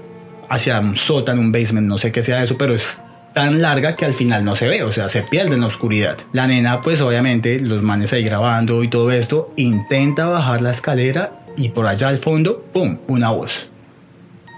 hacia 0.48 0.80
un 0.80 0.96
sótano, 0.96 1.40
un 1.40 1.52
basement, 1.52 1.86
no 1.86 1.98
sé 1.98 2.12
qué 2.12 2.22
sea 2.22 2.42
eso, 2.42 2.56
pero 2.58 2.74
es 2.74 2.98
tan 3.34 3.60
larga 3.60 3.96
que 3.96 4.04
al 4.04 4.14
final 4.14 4.44
no 4.44 4.54
se 4.56 4.68
ve, 4.68 4.82
o 4.84 4.92
sea, 4.92 5.08
se 5.08 5.22
pierde 5.22 5.54
en 5.54 5.60
la 5.60 5.66
oscuridad. 5.66 6.16
La 6.32 6.46
nena, 6.46 6.80
pues 6.82 7.00
obviamente, 7.00 7.58
los 7.60 7.82
manes 7.82 8.12
ahí 8.12 8.22
grabando 8.24 8.82
y 8.84 8.88
todo 8.88 9.10
esto, 9.10 9.52
intenta 9.56 10.26
bajar 10.26 10.62
la 10.62 10.70
escalera 10.70 11.40
y 11.56 11.70
por 11.70 11.86
allá 11.86 12.08
al 12.08 12.18
fondo, 12.18 12.64
¡pum!, 12.72 12.98
una 13.08 13.30
voz 13.30 13.68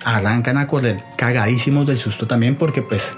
arrancan 0.06 0.56
a 0.56 0.68
correr 0.68 1.02
cagadísimos 1.16 1.84
del 1.84 1.98
susto 1.98 2.28
también 2.28 2.54
porque 2.54 2.80
pues, 2.80 3.16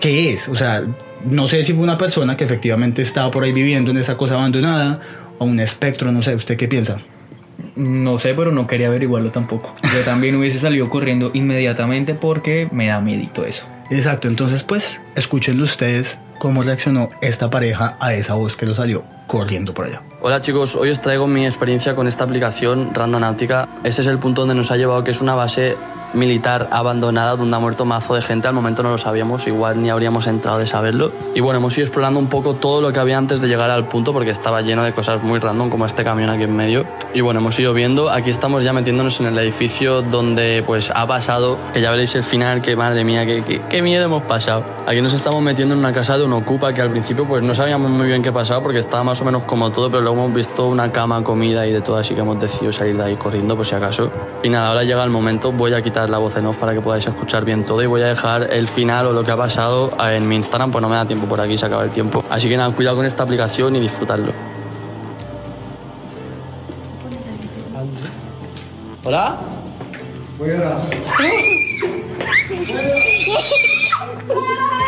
¿qué 0.00 0.32
es? 0.32 0.48
O 0.48 0.56
sea, 0.56 0.82
no 1.24 1.46
sé 1.46 1.62
si 1.62 1.72
fue 1.72 1.84
una 1.84 1.96
persona 1.96 2.36
que 2.36 2.42
efectivamente 2.42 3.02
estaba 3.02 3.30
por 3.30 3.44
ahí 3.44 3.52
viviendo 3.52 3.92
en 3.92 3.98
esa 3.98 4.16
cosa 4.16 4.34
abandonada 4.34 5.00
o 5.38 5.44
un 5.44 5.60
espectro, 5.60 6.10
no 6.10 6.20
sé, 6.20 6.34
¿usted 6.34 6.56
qué 6.56 6.66
piensa? 6.66 6.98
No 7.76 8.18
sé, 8.18 8.34
pero 8.34 8.50
no 8.50 8.66
quería 8.66 8.88
averiguarlo 8.88 9.30
tampoco. 9.30 9.76
Yo 9.84 10.00
también 10.04 10.34
hubiese 10.34 10.58
salido 10.58 10.90
corriendo 10.90 11.30
inmediatamente 11.34 12.14
porque 12.14 12.68
me 12.72 12.88
da 12.88 13.00
miedito 13.00 13.46
eso. 13.46 13.64
Exacto, 13.88 14.26
entonces 14.26 14.64
pues 14.64 15.00
escúchenlo 15.14 15.62
ustedes 15.62 16.18
cómo 16.42 16.64
reaccionó 16.64 17.08
esta 17.20 17.50
pareja 17.50 17.96
a 18.00 18.14
esa 18.14 18.34
voz 18.34 18.56
que 18.56 18.66
lo 18.66 18.74
salió 18.74 19.04
corriendo 19.28 19.72
por 19.74 19.86
allá. 19.86 20.02
Hola 20.20 20.42
chicos, 20.42 20.74
hoy 20.74 20.90
os 20.90 21.00
traigo 21.00 21.28
mi 21.28 21.46
experiencia 21.46 21.94
con 21.94 22.08
esta 22.08 22.24
aplicación 22.24 22.92
Randonáutica. 22.92 23.68
Este 23.84 24.02
es 24.02 24.08
el 24.08 24.18
punto 24.18 24.42
donde 24.42 24.56
nos 24.56 24.72
ha 24.72 24.76
llevado, 24.76 25.04
que 25.04 25.12
es 25.12 25.20
una 25.20 25.36
base 25.36 25.76
militar 26.14 26.68
abandonada 26.70 27.36
donde 27.36 27.56
ha 27.56 27.58
muerto 27.58 27.84
mazo 27.84 28.14
de 28.14 28.22
gente. 28.22 28.48
Al 28.48 28.54
momento 28.54 28.82
no 28.82 28.90
lo 28.90 28.98
sabíamos, 28.98 29.46
igual 29.46 29.80
ni 29.82 29.90
habríamos 29.90 30.26
entrado 30.26 30.58
de 30.58 30.66
saberlo. 30.66 31.10
Y 31.34 31.40
bueno, 31.40 31.58
hemos 31.58 31.76
ido 31.78 31.86
explorando 31.86 32.20
un 32.20 32.28
poco 32.28 32.54
todo 32.54 32.80
lo 32.80 32.92
que 32.92 33.00
había 33.00 33.18
antes 33.18 33.40
de 33.40 33.48
llegar 33.48 33.70
al 33.70 33.86
punto 33.86 34.12
porque 34.12 34.30
estaba 34.30 34.60
lleno 34.60 34.84
de 34.84 34.92
cosas 34.92 35.22
muy 35.22 35.38
random 35.38 35.70
como 35.70 35.86
este 35.86 36.04
camión 36.04 36.28
aquí 36.28 36.44
en 36.44 36.54
medio. 36.54 36.84
Y 37.14 37.20
bueno, 37.20 37.40
hemos 37.40 37.58
ido 37.58 37.72
viendo, 37.72 38.10
aquí 38.10 38.30
estamos 38.30 38.64
ya 38.64 38.72
metiéndonos 38.72 39.20
en 39.20 39.26
el 39.26 39.38
edificio 39.38 40.02
donde 40.02 40.62
pues 40.66 40.90
ha 40.94 41.06
pasado, 41.06 41.58
que 41.72 41.80
ya 41.80 41.90
veréis 41.90 42.14
el 42.14 42.24
final, 42.24 42.60
que 42.60 42.76
madre 42.76 43.04
mía, 43.04 43.24
qué, 43.24 43.62
qué 43.68 43.82
miedo 43.82 44.04
hemos 44.04 44.22
pasado. 44.24 44.64
Aquí 44.86 45.00
nos 45.00 45.14
estamos 45.14 45.42
metiendo 45.42 45.74
en 45.74 45.80
una 45.80 45.92
casa 45.92 46.18
de 46.18 46.24
un 46.24 46.31
ocupa 46.38 46.72
que 46.72 46.80
al 46.80 46.90
principio 46.90 47.26
pues 47.26 47.42
no 47.42 47.54
sabíamos 47.54 47.90
muy 47.90 48.06
bien 48.06 48.22
qué 48.22 48.32
pasaba 48.32 48.62
porque 48.62 48.78
estaba 48.78 49.02
más 49.02 49.20
o 49.20 49.24
menos 49.24 49.44
como 49.44 49.70
todo, 49.70 49.90
pero 49.90 50.02
luego 50.02 50.18
hemos 50.18 50.34
visto 50.34 50.66
una 50.66 50.90
cama, 50.92 51.22
comida 51.22 51.66
y 51.66 51.72
de 51.72 51.80
todo, 51.80 51.96
así 51.96 52.14
que 52.14 52.20
hemos 52.20 52.40
decidido 52.40 52.72
salir 52.72 52.96
de 52.96 53.04
ahí 53.04 53.16
corriendo 53.16 53.56
por 53.56 53.66
si 53.66 53.74
acaso. 53.74 54.10
Y 54.42 54.48
nada, 54.48 54.68
ahora 54.68 54.84
llega 54.84 55.02
el 55.04 55.10
momento, 55.10 55.52
voy 55.52 55.74
a 55.74 55.82
quitar 55.82 56.08
la 56.10 56.18
voz 56.18 56.36
en 56.36 56.46
off 56.46 56.56
para 56.56 56.74
que 56.74 56.80
podáis 56.80 57.06
escuchar 57.06 57.44
bien 57.44 57.64
todo 57.64 57.82
y 57.82 57.86
voy 57.86 58.02
a 58.02 58.06
dejar 58.06 58.52
el 58.52 58.68
final 58.68 59.06
o 59.06 59.12
lo 59.12 59.24
que 59.24 59.30
ha 59.30 59.36
pasado 59.36 59.92
en 60.00 60.28
mi 60.28 60.36
Instagram, 60.36 60.70
pues 60.70 60.82
no 60.82 60.88
me 60.88 60.96
da 60.96 61.06
tiempo 61.06 61.26
por 61.26 61.40
aquí, 61.40 61.58
se 61.58 61.66
acaba 61.66 61.84
el 61.84 61.90
tiempo. 61.90 62.24
Así 62.30 62.48
que 62.48 62.56
nada, 62.56 62.74
cuidado 62.74 62.96
con 62.96 63.06
esta 63.06 63.22
aplicación 63.22 63.76
y 63.76 63.80
disfrutarlo. 63.80 64.32
¿Hola? 69.04 69.36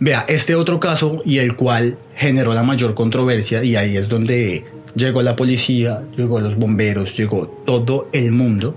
Vea, 0.00 0.24
este 0.28 0.54
otro 0.54 0.78
caso 0.78 1.22
y 1.24 1.38
el 1.38 1.56
cual 1.56 1.98
generó 2.14 2.54
la 2.54 2.62
mayor 2.62 2.94
controversia 2.94 3.64
y 3.64 3.74
ahí 3.74 3.96
es 3.96 4.08
donde 4.08 4.64
llegó 4.94 5.22
la 5.22 5.34
policía, 5.34 6.04
llegó 6.16 6.40
los 6.40 6.56
bomberos, 6.56 7.16
llegó 7.16 7.48
todo 7.66 8.08
el 8.12 8.30
mundo, 8.30 8.76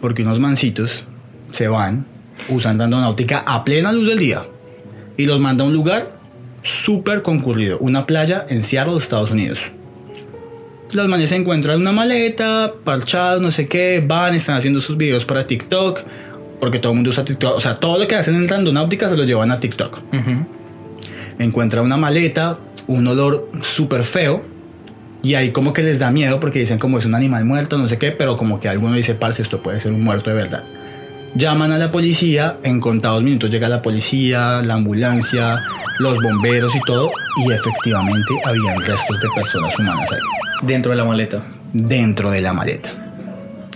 porque 0.00 0.22
unos 0.22 0.40
mancitos 0.40 1.06
se 1.52 1.68
van 1.68 2.06
usando 2.48 2.88
náutica 2.88 3.44
a 3.46 3.64
plena 3.64 3.92
luz 3.92 4.08
del 4.08 4.18
día 4.18 4.46
y 5.16 5.26
los 5.26 5.38
manda 5.40 5.62
a 5.62 5.66
un 5.68 5.74
lugar 5.74 6.18
súper 6.62 7.22
concurrido, 7.22 7.78
una 7.78 8.04
playa 8.04 8.44
en 8.48 8.64
Seattle, 8.64 8.96
Estados 8.96 9.30
Unidos. 9.30 9.60
Los 10.92 11.06
manes 11.06 11.30
se 11.30 11.36
encuentran 11.36 11.80
una 11.80 11.92
maleta, 11.92 12.72
parchados, 12.82 13.42
no 13.42 13.50
sé 13.50 13.68
qué, 13.68 14.02
van, 14.04 14.34
están 14.34 14.56
haciendo 14.56 14.80
sus 14.80 14.96
videos 14.96 15.24
para 15.24 15.46
TikTok, 15.46 16.00
porque 16.60 16.78
todo 16.78 16.92
el 16.92 16.96
mundo 16.96 17.10
usa 17.10 17.24
TikTok. 17.24 17.56
O 17.56 17.60
sea, 17.60 17.74
todo 17.80 17.98
lo 17.98 18.06
que 18.08 18.16
hacen 18.16 18.34
en 18.34 18.48
Randonáutica 18.48 19.08
se 19.08 19.16
lo 19.16 19.24
llevan 19.24 19.50
a 19.50 19.60
TikTok. 19.60 19.98
Encuentra 21.38 21.82
una 21.82 21.96
maleta, 21.96 22.58
un 22.86 23.06
olor 23.06 23.48
súper 23.60 24.02
feo, 24.04 24.42
y 25.22 25.34
ahí 25.34 25.50
como 25.52 25.72
que 25.72 25.82
les 25.82 25.98
da 25.98 26.10
miedo 26.10 26.40
porque 26.40 26.58
dicen 26.60 26.78
como 26.78 26.98
es 26.98 27.04
un 27.06 27.14
animal 27.14 27.44
muerto, 27.44 27.78
no 27.78 27.88
sé 27.88 27.98
qué, 27.98 28.12
pero 28.12 28.36
como 28.36 28.60
que 28.60 28.68
alguno 28.68 28.94
dice, 28.94 29.14
parce, 29.14 29.42
esto 29.42 29.62
puede 29.62 29.80
ser 29.80 29.92
un 29.92 30.02
muerto 30.02 30.30
de 30.30 30.36
verdad. 30.36 30.64
Llaman 31.34 31.72
a 31.72 31.78
la 31.78 31.92
policía, 31.92 32.56
en 32.64 32.80
contados 32.80 33.22
minutos 33.22 33.50
llega 33.50 33.68
la 33.68 33.82
policía, 33.82 34.62
la 34.64 34.74
ambulancia, 34.74 35.62
los 35.98 36.16
bomberos 36.22 36.74
y 36.74 36.80
todo, 36.86 37.10
y 37.46 37.52
efectivamente 37.52 38.34
habían 38.44 38.80
restos 38.80 39.20
de 39.20 39.28
personas 39.34 39.78
humanas 39.78 40.10
ahí, 40.10 40.18
Dentro 40.66 40.90
de 40.92 40.96
la 40.96 41.04
maleta. 41.04 41.42
dentro 41.72 42.30
de 42.30 42.40
la 42.40 42.52
maleta. 42.52 43.07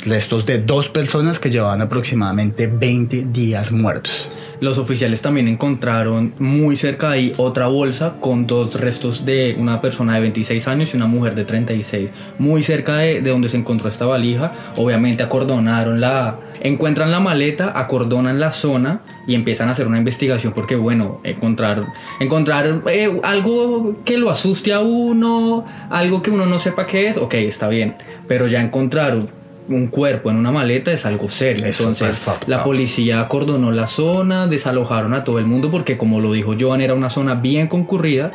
Restos 0.05 0.47
de 0.47 0.59
dos 0.59 0.88
personas 0.88 1.38
que 1.38 1.49
llevaban 1.49 1.81
aproximadamente 1.81 2.67
20 2.67 3.27
días 3.27 3.71
muertos. 3.71 4.29
Los 4.59 4.77
oficiales 4.77 5.23
también 5.23 5.47
encontraron 5.47 6.35
muy 6.41 6.77
cerca 6.77 7.11
de 7.11 7.15
ahí 7.15 7.33
otra 7.37 7.69
bolsa 7.69 8.15
con 8.21 8.49
dos 8.49 8.81
restos 8.81 9.25
de 9.25 9.55
una 9.57 9.81
persona 9.81 10.15
de 10.15 10.21
26 10.21 10.67
años 10.67 10.93
y 10.93 10.97
una 10.97 11.07
mujer 11.07 11.37
de 11.37 11.45
36. 11.45 12.11
Muy 12.41 12.65
cerca 12.65 12.97
de, 12.97 13.21
de 13.21 13.31
donde 13.31 13.49
se 13.49 13.57
encontró 13.57 13.88
esta 13.88 14.05
valija. 14.05 14.53
Obviamente 14.77 15.23
acordonaron 15.23 16.01
la... 16.01 16.41
Encuentran 16.61 17.12
la 17.12 17.21
maleta, 17.21 17.73
acordonan 17.77 18.41
la 18.41 18.53
zona 18.53 19.03
y 19.29 19.37
empiezan 19.37 19.69
a 19.69 19.73
hacer 19.73 19.87
una 19.87 19.99
investigación 19.99 20.53
porque, 20.53 20.75
bueno, 20.75 21.21
encontrar, 21.23 21.93
encontrar 22.19 22.83
eh, 22.87 23.21
algo 23.23 24.03
que 24.05 24.19
lo 24.19 24.31
asuste 24.31 24.73
a 24.73 24.81
uno, 24.81 25.65
algo 25.91 26.23
que 26.23 26.31
uno 26.31 26.47
no 26.47 26.59
sepa 26.59 26.87
qué 26.87 27.09
es, 27.09 27.17
ok, 27.17 27.35
está 27.35 27.69
bien. 27.69 27.97
Pero 28.29 28.47
ya 28.47 28.61
encontrar 28.61 29.41
un 29.77 29.89
cuerpo 29.89 30.31
en 30.31 30.37
una 30.37 30.51
maleta 30.51 30.93
es 30.93 31.07
algo 31.07 31.29
serio. 31.29 31.67
Es 31.67 31.81
Entonces, 31.81 32.21
la 32.47 32.65
policía 32.65 33.21
acordonó 33.21 33.71
la 33.73 33.89
zona, 33.89 34.47
desalojaron 34.47 35.15
a 35.15 35.25
todo 35.25 35.39
el 35.39 35.47
mundo 35.47 35.71
porque 35.71 35.97
como 35.97 36.21
lo 36.21 36.33
dijo 36.33 36.55
Joan 36.59 36.81
era 36.81 36.95
una 36.95 37.11
zona 37.11 37.35
bien 37.35 37.69
concurrida 37.69 38.31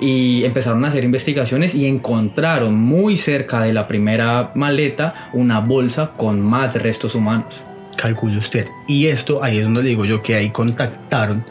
y 0.00 0.44
empezaron 0.44 0.84
a 0.84 0.88
hacer 0.88 1.04
investigaciones 1.04 1.74
y 1.74 1.86
encontraron 1.86 2.74
muy 2.74 3.16
cerca 3.16 3.62
de 3.62 3.72
la 3.72 3.86
primera 3.86 4.52
maleta 4.54 5.30
una 5.32 5.60
bolsa 5.60 6.12
con 6.16 6.40
más 6.40 6.74
restos 6.74 7.14
humanos. 7.14 7.62
Calcule 7.96 8.38
usted. 8.38 8.66
Y 8.88 9.06
esto, 9.06 9.44
ahí 9.44 9.58
es 9.58 9.64
donde 9.64 9.82
le 9.82 9.90
digo 9.90 10.06
yo 10.06 10.22
que 10.22 10.34
ahí 10.34 10.50
contactaron, 10.50 11.44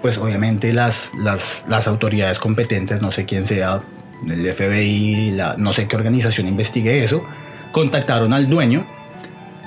pues 0.00 0.16
obviamente 0.16 0.72
las, 0.72 1.10
las, 1.18 1.64
las 1.66 1.88
autoridades 1.88 2.38
competentes, 2.38 3.02
no 3.02 3.10
sé 3.10 3.24
quién 3.24 3.44
sea, 3.44 3.80
el 4.26 4.52
FBI, 4.52 5.32
la, 5.32 5.56
no 5.58 5.72
sé 5.72 5.88
qué 5.88 5.96
organización 5.96 6.46
investigue 6.46 7.02
eso, 7.02 7.24
contactaron 7.72 8.32
al 8.32 8.48
dueño 8.48 8.86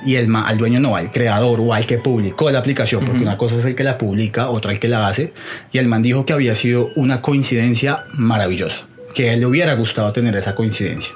y 0.04 0.16
el, 0.16 0.34
al 0.34 0.58
dueño 0.58 0.80
no, 0.80 0.96
al 0.96 1.10
creador 1.10 1.60
o 1.60 1.74
al 1.74 1.86
que 1.86 1.98
publicó 1.98 2.50
la 2.50 2.58
aplicación, 2.58 3.04
porque 3.04 3.22
una 3.22 3.38
cosa 3.38 3.56
es 3.56 3.64
el 3.64 3.74
que 3.74 3.84
la 3.84 3.98
publica, 3.98 4.50
otra 4.50 4.72
el 4.72 4.78
que 4.78 4.88
la 4.88 5.06
hace, 5.06 5.32
y 5.70 5.78
el 5.78 5.88
man 5.88 6.02
dijo 6.02 6.26
que 6.26 6.32
había 6.32 6.54
sido 6.54 6.90
una 6.96 7.22
coincidencia 7.22 8.04
maravillosa, 8.14 8.86
que 9.14 9.30
a 9.30 9.34
él 9.34 9.40
le 9.40 9.46
hubiera 9.46 9.74
gustado 9.74 10.12
tener 10.12 10.34
esa 10.36 10.54
coincidencia. 10.54 11.12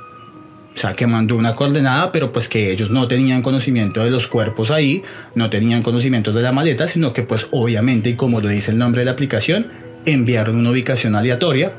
O 0.74 0.78
sea, 0.78 0.92
que 0.92 1.06
mandó 1.06 1.36
una 1.36 1.56
coordenada, 1.56 2.12
pero 2.12 2.32
pues 2.32 2.50
que 2.50 2.70
ellos 2.70 2.90
no 2.90 3.08
tenían 3.08 3.40
conocimiento 3.40 4.04
de 4.04 4.10
los 4.10 4.26
cuerpos 4.26 4.70
ahí, 4.70 5.02
no 5.34 5.48
tenían 5.48 5.82
conocimiento 5.82 6.34
de 6.34 6.42
la 6.42 6.52
maleta, 6.52 6.86
sino 6.86 7.14
que 7.14 7.22
pues 7.22 7.48
obviamente, 7.50 8.10
y 8.10 8.14
como 8.14 8.42
lo 8.42 8.48
dice 8.48 8.72
el 8.72 8.78
nombre 8.78 9.00
de 9.00 9.06
la 9.06 9.12
aplicación, 9.12 9.68
enviaron 10.04 10.56
una 10.56 10.70
ubicación 10.70 11.16
aleatoria 11.16 11.72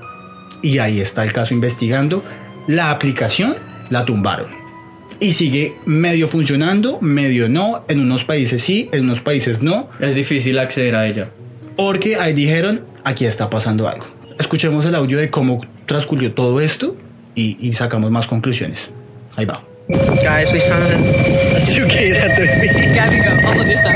y 0.63 0.79
ahí 0.79 0.99
está 0.99 1.23
el 1.23 1.31
caso 1.31 1.53
investigando. 1.53 2.23
La 2.67 2.89
aplicación 2.89 3.55
la 3.91 4.03
tumbaron 4.03 4.66
y 5.19 5.31
sigue 5.33 5.75
medio 5.85 6.27
funcionando, 6.27 6.99
medio 7.01 7.49
no, 7.49 7.83
en 7.87 7.99
unos 8.01 8.23
países 8.23 8.61
sí, 8.61 8.89
en 8.91 9.03
unos 9.05 9.21
países 9.21 9.61
no, 9.61 9.89
Es 9.99 10.15
difícil 10.15 10.57
acceder 10.59 10.95
a 10.95 11.07
ella. 11.07 11.29
porque 11.75 12.15
ahí 12.17 12.33
dijeron, 12.33 12.85
aquí 13.03 13.25
está 13.25 13.49
pasando 13.49 13.87
algo. 13.87 14.05
Escuchemos 14.39 14.85
el 14.85 14.95
audio 14.95 15.17
de 15.17 15.29
cómo 15.29 15.65
transcurrió 15.85 16.33
todo 16.33 16.61
esto 16.61 16.95
y, 17.35 17.57
y 17.59 17.73
sacamos 17.73 18.11
más 18.11 18.27
conclusiones. 18.27 18.89
Ahí 19.35 19.45
va. 19.45 19.61
Guys, 19.89 20.51
we 20.51 20.59
found 20.59 20.83
a 21.55 21.59
suitcase 21.61 22.17
at 22.19 22.35
the 22.35 22.45
beach. 22.59 22.93
Gabby, 22.93 23.17
go. 23.19 23.29
I'll 23.47 23.53
hold 23.55 23.67
your 23.67 23.77
stuff. 23.77 23.93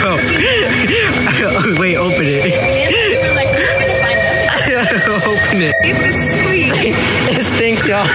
Bro. 0.00 0.16
Wait, 1.80 1.96
open 1.96 2.24
it. 2.26 2.44
We're 2.44 3.34
like, 3.34 3.50
we're 3.50 3.78
gonna 3.80 3.98
find 4.00 4.18
them. 4.18 5.22
open 5.26 5.62
it. 5.62 5.74
It 5.82 5.96
was 6.00 6.14
sweet. 6.14 6.72
It 7.38 7.44
stinks, 7.44 7.86
y'all. 7.88 8.06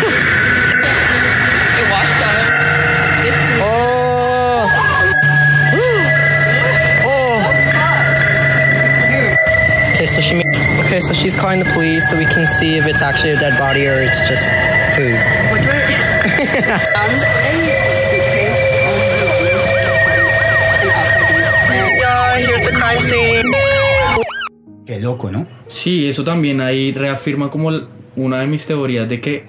So 10.18 10.24
she 10.24 10.34
made, 10.34 10.48
okay, 10.80 11.00
so 11.00 11.14
she's 11.14 11.36
calling 11.36 11.60
the 11.60 11.70
police 11.74 12.10
so 12.10 12.18
we 12.18 12.26
can 12.26 12.48
see 12.48 12.76
if 12.76 12.88
it's 12.88 13.04
actually 13.04 13.34
a 13.34 13.40
dead 13.40 13.56
body 13.60 13.86
or 13.86 14.02
it's 14.02 14.18
just 14.28 14.50
food. 14.98 15.14
Qué 24.88 25.00
loco, 25.00 25.30
¿no? 25.30 25.46
Sí, 25.68 26.08
eso 26.08 26.24
también 26.24 26.62
ahí 26.62 26.94
reafirma 26.94 27.52
como 27.52 27.70
una 28.16 28.40
de 28.40 28.48
mis 28.48 28.66
teorías 28.66 29.08
de 29.08 29.22
que 29.22 29.44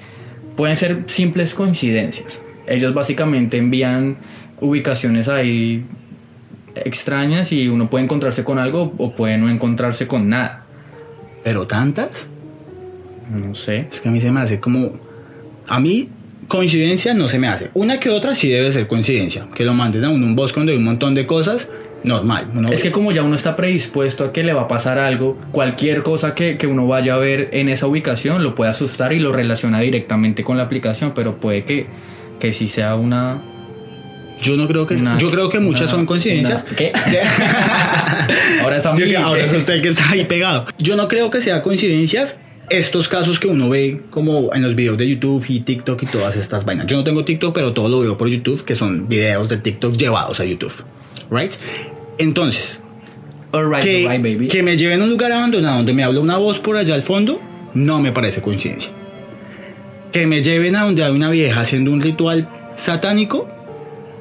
pueden 0.55 0.77
ser 0.77 1.05
simples 1.07 1.55
coincidencias. 1.55 2.43
Ellos 2.67 2.93
básicamente 2.93 3.57
envían 3.57 4.19
ubicaciones 4.61 5.29
ahí 5.29 5.87
extrañas 6.75 7.53
y 7.53 7.69
uno 7.69 7.91
puede 7.91 8.05
encontrarse 8.05 8.45
con 8.45 8.59
algo 8.59 8.93
o 8.99 9.13
puede 9.15 9.39
no 9.39 9.49
encontrarse 9.49 10.07
con 10.07 10.29
nada. 10.29 10.65
Pero 11.45 11.67
tantas, 11.67 12.29
No 13.33 13.55
sé. 13.55 13.87
es 13.91 14.01
que 14.01 14.09
a 14.09 14.13
mí 14.13 14.21
se 14.21 14.31
me 14.31 14.41
hace 14.41 14.61
como... 14.61 14.93
A 15.69 15.81
mí 15.81 16.09
coincidencia 16.49 17.13
no 17.15 17.29
se 17.29 17.39
me 17.39 17.49
hace. 17.49 17.71
Una 17.75 18.01
que 18.01 18.09
otra 18.11 18.35
sí 18.35 18.49
debe 18.49 18.73
ser 18.73 18.87
coincidencia. 18.87 19.47
Que 19.55 19.65
lo 19.65 19.75
manden 19.75 20.05
a 20.05 20.11
uno 20.11 20.27
un 20.27 20.35
bosque 20.37 20.61
donde 20.61 20.73
hay 20.73 20.79
un 20.79 20.85
montón 20.85 21.15
de 21.15 21.27
cosas, 21.27 21.69
normal. 22.05 22.51
Uno- 22.55 22.71
Es 22.71 22.83
que 22.83 22.91
como 22.91 23.13
ya 23.13 23.23
uno 23.23 23.37
está 23.37 23.55
predispuesto 23.55 24.25
a 24.25 24.33
que 24.33 24.43
le 24.43 24.53
va 24.55 24.63
a 24.63 24.69
pasar 24.69 24.99
algo, 24.99 25.37
cualquier 25.53 26.03
cosa 26.03 26.35
que, 26.35 26.57
que 26.57 26.67
uno 26.67 26.87
vaya 26.87 27.15
a 27.15 27.19
ver 27.19 27.51
en 27.53 27.69
esa 27.69 27.87
ubicación 27.87 28.43
lo 28.43 28.55
puede 28.55 28.71
asustar 28.71 29.13
y 29.13 29.19
lo 29.19 29.31
relaciona 29.33 29.81
directamente 29.81 30.43
con 30.43 30.57
la 30.57 30.63
aplicación, 30.65 31.13
pero 31.15 31.39
puede 31.39 31.65
que, 31.65 31.87
que 32.41 32.53
sí 32.53 32.69
sea 32.69 32.95
una... 32.95 33.43
Yo 34.41 34.57
no 34.57 34.67
creo 34.69 34.87
que... 34.87 34.95
una- 34.95 35.19
yo 35.19 35.31
creo 35.31 35.49
que 35.49 35.61
muchas 35.61 35.91
son 35.91 36.07
coincidencias. 36.07 36.63
¿Qué? 36.63 36.93
Ahora 38.63 38.77
es 38.77 38.87
ahora 38.87 39.45
usted 39.57 39.75
el 39.75 39.83
que 39.83 39.89
está 39.89 40.11
ahí 40.11 40.25
pegado. 40.25 40.67
Yo 40.79 40.97
no 40.97 41.09
creo 41.09 41.31
que 41.31 41.41
sea 41.41 41.63
coincidencias 41.63 42.39
estos 42.71 43.09
casos 43.09 43.39
que 43.41 43.49
uno 43.49 43.69
ve 43.69 44.03
como 44.11 44.55
en 44.55 44.63
los 44.63 44.75
videos 44.75 44.99
de 44.99 45.09
YouTube 45.09 45.45
y 45.49 45.61
TikTok 45.61 46.03
y 46.03 46.07
todas 46.07 46.37
estas 46.37 46.65
vainas. 46.65 46.87
Yo 46.87 46.97
no 46.97 47.05
tengo 47.05 47.25
TikTok, 47.25 47.55
pero 47.55 47.73
todo 47.73 47.89
lo 47.89 48.01
veo 48.01 48.19
por 48.19 48.29
YouTube, 48.29 48.65
que 48.65 48.77
son 48.77 49.09
videos 49.09 49.49
de 49.49 49.57
TikTok 49.59 49.97
llevados 49.97 50.41
a 50.41 50.45
YouTube. 50.45 50.73
Right? 51.31 51.53
Entonces, 52.19 52.83
Alright, 53.53 53.85
que, 53.85 54.07
baby. 54.07 54.49
que 54.49 54.63
me 54.63 54.77
lleven 54.77 55.01
a 55.01 55.05
un 55.05 55.11
lugar 55.11 55.33
abandonado 55.33 55.79
donde 55.79 55.95
me 55.95 56.03
habla 56.05 56.21
una 56.21 56.37
voz 56.37 56.59
por 56.59 56.77
allá 56.77 56.95
al 56.95 57.03
fondo, 57.03 57.41
no 57.75 58.01
me 58.01 58.13
parece 58.13 58.43
coincidencia. 58.43 58.91
Que 60.13 60.27
me 60.27 60.43
lleven 60.43 60.77
a 60.77 60.85
donde 60.85 61.05
hay 61.05 61.13
una 61.13 61.31
vieja 61.31 61.61
haciendo 61.61 61.91
un 61.91 62.01
ritual 62.01 62.49
satánico, 62.77 63.49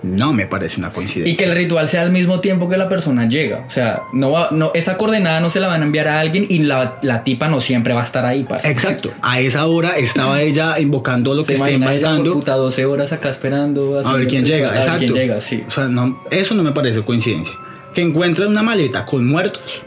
no 0.03 0.33
me 0.33 0.45
parece 0.47 0.79
una 0.79 0.91
coincidencia. 0.91 1.33
Y 1.33 1.35
que 1.35 1.45
el 1.45 1.55
ritual 1.55 1.87
sea 1.87 2.01
al 2.01 2.11
mismo 2.11 2.39
tiempo 2.39 2.69
que 2.69 2.77
la 2.77 2.89
persona 2.89 3.27
llega. 3.27 3.65
O 3.67 3.69
sea, 3.69 4.01
no 4.13 4.31
va, 4.31 4.49
no, 4.51 4.71
esa 4.73 4.97
coordenada 4.97 5.39
no 5.39 5.49
se 5.49 5.59
la 5.59 5.67
van 5.67 5.81
a 5.81 5.85
enviar 5.85 6.07
a 6.07 6.19
alguien 6.19 6.45
y 6.49 6.59
la, 6.59 6.99
la 7.01 7.23
tipa 7.23 7.47
no 7.47 7.61
siempre 7.61 7.93
va 7.93 8.01
a 8.01 8.05
estar 8.05 8.25
ahí. 8.25 8.43
parce. 8.43 8.69
Exacto. 8.69 9.09
A 9.21 9.39
esa 9.39 9.65
hora 9.67 9.97
estaba 9.97 10.41
ella 10.41 10.79
invocando 10.79 11.33
lo 11.33 11.45
que 11.45 11.53
está 11.53 11.71
invocando. 11.71 12.33
puta 12.33 12.55
12 12.55 12.85
horas 12.85 13.11
acá 13.11 13.29
esperando. 13.29 13.99
A 14.03 14.13
ver 14.13 14.27
quién 14.27 14.45
llega, 14.45 14.69
ritual, 14.69 14.69
a 14.69 14.71
ver 14.71 14.81
exacto. 14.81 14.99
quién 14.99 15.13
llega, 15.13 15.41
sí. 15.41 15.63
O 15.67 15.71
sea, 15.71 15.85
no, 15.85 16.23
eso 16.31 16.55
no 16.55 16.63
me 16.63 16.71
parece 16.71 17.01
coincidencia. 17.03 17.53
Que 17.93 18.01
encuentren 18.01 18.49
una 18.49 18.61
maleta 18.63 19.05
con 19.05 19.27
muertos, 19.27 19.81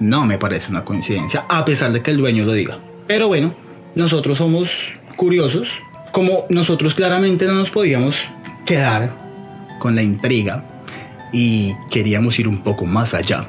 no 0.00 0.24
me 0.24 0.38
parece 0.38 0.70
una 0.70 0.84
coincidencia, 0.84 1.44
a 1.48 1.64
pesar 1.64 1.92
de 1.92 2.02
que 2.02 2.10
el 2.10 2.16
dueño 2.16 2.44
lo 2.44 2.52
diga. 2.52 2.78
Pero 3.06 3.28
bueno, 3.28 3.54
nosotros 3.94 4.38
somos 4.38 4.94
curiosos, 5.16 5.68
como 6.12 6.46
nosotros 6.48 6.94
claramente 6.94 7.46
no 7.46 7.54
nos 7.54 7.70
podíamos 7.70 8.26
quedar 8.70 9.16
con 9.80 9.96
la 9.96 10.02
intriga 10.04 10.64
y 11.32 11.74
queríamos 11.90 12.38
ir 12.38 12.46
un 12.46 12.58
poco 12.58 12.86
más 12.86 13.14
allá. 13.14 13.44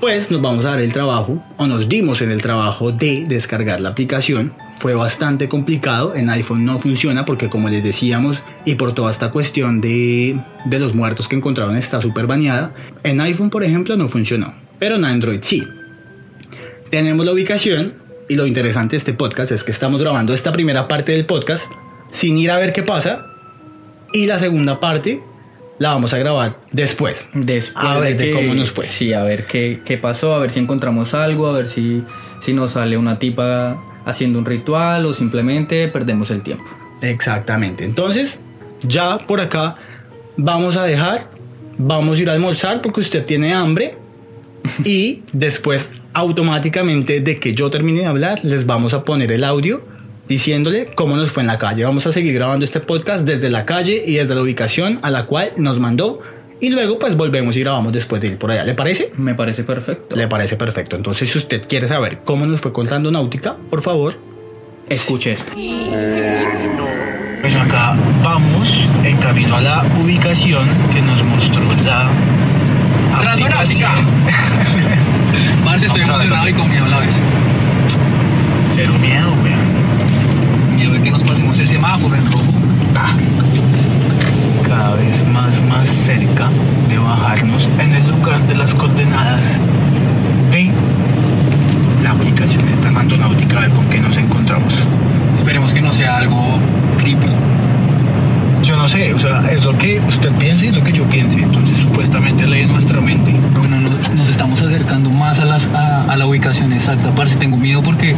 pues 0.00 0.30
nos 0.30 0.42
vamos 0.42 0.66
a 0.66 0.72
dar 0.72 0.80
el 0.80 0.92
trabajo, 0.92 1.42
o 1.56 1.66
nos 1.66 1.88
dimos 1.88 2.20
en 2.20 2.30
el 2.30 2.42
trabajo 2.42 2.92
de 2.92 3.24
descargar 3.26 3.80
la 3.80 3.90
aplicación. 3.90 4.52
Fue 4.78 4.94
bastante 4.94 5.48
complicado, 5.48 6.14
en 6.14 6.28
iPhone 6.28 6.66
no 6.66 6.78
funciona 6.78 7.24
porque 7.24 7.48
como 7.48 7.70
les 7.70 7.82
decíamos, 7.82 8.42
y 8.66 8.74
por 8.74 8.92
toda 8.92 9.10
esta 9.10 9.30
cuestión 9.30 9.80
de, 9.80 10.38
de 10.66 10.78
los 10.78 10.94
muertos 10.94 11.26
que 11.26 11.36
encontraron 11.36 11.76
está 11.76 12.02
súper 12.02 12.26
baneada, 12.26 12.74
en 13.02 13.18
iPhone 13.22 13.48
por 13.48 13.64
ejemplo 13.64 13.96
no 13.96 14.08
funcionó, 14.08 14.52
pero 14.78 14.96
en 14.96 15.06
Android 15.06 15.40
sí. 15.40 15.66
Tenemos 16.90 17.24
la 17.24 17.32
ubicación 17.32 17.94
y 18.28 18.36
lo 18.36 18.46
interesante 18.46 18.92
de 18.92 18.98
este 18.98 19.14
podcast 19.14 19.52
es 19.52 19.64
que 19.64 19.70
estamos 19.70 20.02
grabando 20.02 20.34
esta 20.34 20.52
primera 20.52 20.86
parte 20.86 21.12
del 21.12 21.24
podcast 21.24 21.70
sin 22.10 22.36
ir 22.36 22.50
a 22.50 22.58
ver 22.58 22.74
qué 22.74 22.82
pasa 22.82 23.29
y 24.12 24.26
la 24.26 24.38
segunda 24.38 24.80
parte 24.80 25.20
la 25.78 25.90
vamos 25.90 26.12
a 26.12 26.18
grabar 26.18 26.58
después. 26.72 27.28
Después 27.32 27.72
A 27.86 27.98
ver 27.98 28.16
de 28.16 28.26
que- 28.26 28.32
cómo 28.32 28.54
nos 28.54 28.70
fue. 28.70 28.86
Sí, 28.86 29.12
a 29.12 29.22
ver 29.22 29.46
qué, 29.46 29.80
qué 29.84 29.96
pasó, 29.96 30.34
a 30.34 30.38
ver 30.38 30.50
si 30.50 30.58
encontramos 30.60 31.14
algo, 31.14 31.46
a 31.46 31.52
ver 31.52 31.68
si, 31.68 32.02
si 32.40 32.52
nos 32.52 32.72
sale 32.72 32.96
una 32.98 33.18
tipa 33.18 33.82
haciendo 34.04 34.38
un 34.38 34.44
ritual 34.46 35.06
o 35.06 35.14
simplemente 35.14 35.88
perdemos 35.88 36.30
el 36.30 36.42
tiempo. 36.42 36.64
Exactamente. 37.00 37.84
Entonces, 37.84 38.40
ya 38.82 39.18
por 39.18 39.40
acá 39.40 39.76
vamos 40.36 40.76
a 40.76 40.84
dejar, 40.84 41.18
vamos 41.78 42.18
a 42.18 42.22
ir 42.22 42.30
a 42.30 42.34
almorzar 42.34 42.82
porque 42.82 43.00
usted 43.00 43.24
tiene 43.24 43.54
hambre 43.54 43.96
y 44.84 45.22
después 45.32 45.90
automáticamente 46.12 47.20
de 47.20 47.38
que 47.38 47.54
yo 47.54 47.70
termine 47.70 48.00
de 48.00 48.06
hablar 48.06 48.40
les 48.44 48.66
vamos 48.66 48.92
a 48.94 49.04
poner 49.04 49.30
el 49.32 49.44
audio 49.44 49.82
diciéndole 50.30 50.86
cómo 50.94 51.16
nos 51.16 51.32
fue 51.32 51.42
en 51.42 51.48
la 51.48 51.58
calle. 51.58 51.84
Vamos 51.84 52.06
a 52.06 52.12
seguir 52.12 52.32
grabando 52.32 52.64
este 52.64 52.80
podcast 52.80 53.26
desde 53.26 53.50
la 53.50 53.66
calle 53.66 54.02
y 54.06 54.14
desde 54.14 54.34
la 54.34 54.42
ubicación 54.42 55.00
a 55.02 55.10
la 55.10 55.26
cual 55.26 55.52
nos 55.56 55.80
mandó 55.80 56.20
y 56.60 56.70
luego 56.70 56.98
pues 56.98 57.16
volvemos 57.16 57.56
y 57.56 57.60
grabamos 57.60 57.92
después 57.92 58.22
de 58.22 58.28
ir 58.28 58.38
por 58.38 58.52
allá. 58.52 58.64
¿Le 58.64 58.74
parece? 58.74 59.12
Me 59.16 59.34
parece 59.34 59.64
perfecto. 59.64 60.14
Le 60.14 60.28
parece 60.28 60.56
perfecto. 60.56 60.94
Entonces, 60.94 61.30
si 61.30 61.36
usted 61.36 61.66
quiere 61.68 61.88
saber 61.88 62.20
cómo 62.24 62.46
nos 62.46 62.60
fue 62.60 62.72
con 62.72 62.86
Sando 62.86 63.10
Náutica, 63.10 63.56
por 63.70 63.82
favor, 63.82 64.14
Escuche 64.88 65.34
esto. 65.34 65.52
Bueno, 65.54 67.62
acá 67.62 67.96
vamos 68.24 68.88
en 69.04 69.16
camino 69.18 69.56
a 69.56 69.60
la 69.60 69.84
ubicación 70.02 70.66
que 70.92 71.00
nos 71.00 71.22
mostró 71.22 71.62
la 71.84 72.10
aplicación. 73.14 73.90
Parce, 75.64 75.86
estoy 75.86 76.02
emocionado 76.02 76.48
y 76.48 76.52
con 76.54 76.68
miedo 76.68 76.86
a 76.86 76.88
la 76.88 76.98
vez. 76.98 77.14
Cero 78.68 78.94
miedo, 79.00 79.32
weón. 79.44 80.76
Miedo 80.76 80.92
de 80.92 81.02
que 81.02 81.10
nos 81.12 81.19
pasemos 81.30 81.60
el 81.60 81.68
semáforo 81.68 82.16
en 82.16 82.26
rojo. 82.26 82.52
Cada 84.66 84.96
vez 84.96 85.24
más, 85.28 85.62
más 85.62 85.88
cerca 85.88 86.48
de 86.88 86.98
bajarnos 86.98 87.70
en 87.78 87.92
el 87.92 88.08
lugar 88.08 88.44
de 88.48 88.56
las 88.56 88.74
coordenadas 88.74 89.60
de 90.50 90.72
la 92.02 92.10
aplicación 92.10 92.66
esta 92.66 92.90
randonáutica, 92.90 93.58
a 93.58 93.60
ver 93.60 93.70
con 93.70 93.88
qué 93.88 94.00
nos 94.00 94.16
encontramos. 94.16 94.74
Esperemos 95.38 95.72
que 95.72 95.80
no 95.80 95.92
sea 95.92 96.16
algo 96.16 96.58
creepy. 96.98 97.28
Yo 98.70 98.76
no 98.76 98.86
sé, 98.86 99.12
o 99.12 99.18
sea, 99.18 99.42
es 99.50 99.64
lo 99.64 99.76
que 99.76 99.98
usted 100.06 100.30
piense 100.36 100.66
y 100.66 100.70
lo 100.70 100.84
que 100.84 100.92
yo 100.92 101.02
piense. 101.10 101.40
Entonces, 101.40 101.78
supuestamente 101.78 102.46
ley 102.46 102.62
en 102.62 102.68
nuestra 102.70 103.00
mente. 103.00 103.34
Bueno, 103.58 103.80
nos, 103.80 104.12
nos 104.12 104.28
estamos 104.28 104.62
acercando 104.62 105.10
más 105.10 105.40
a, 105.40 105.44
las, 105.44 105.66
a, 105.74 106.04
a 106.04 106.16
la 106.16 106.24
ubicación 106.26 106.72
exacta. 106.72 107.12
Parce, 107.16 107.34
tengo 107.36 107.56
miedo 107.56 107.82
porque 107.82 108.14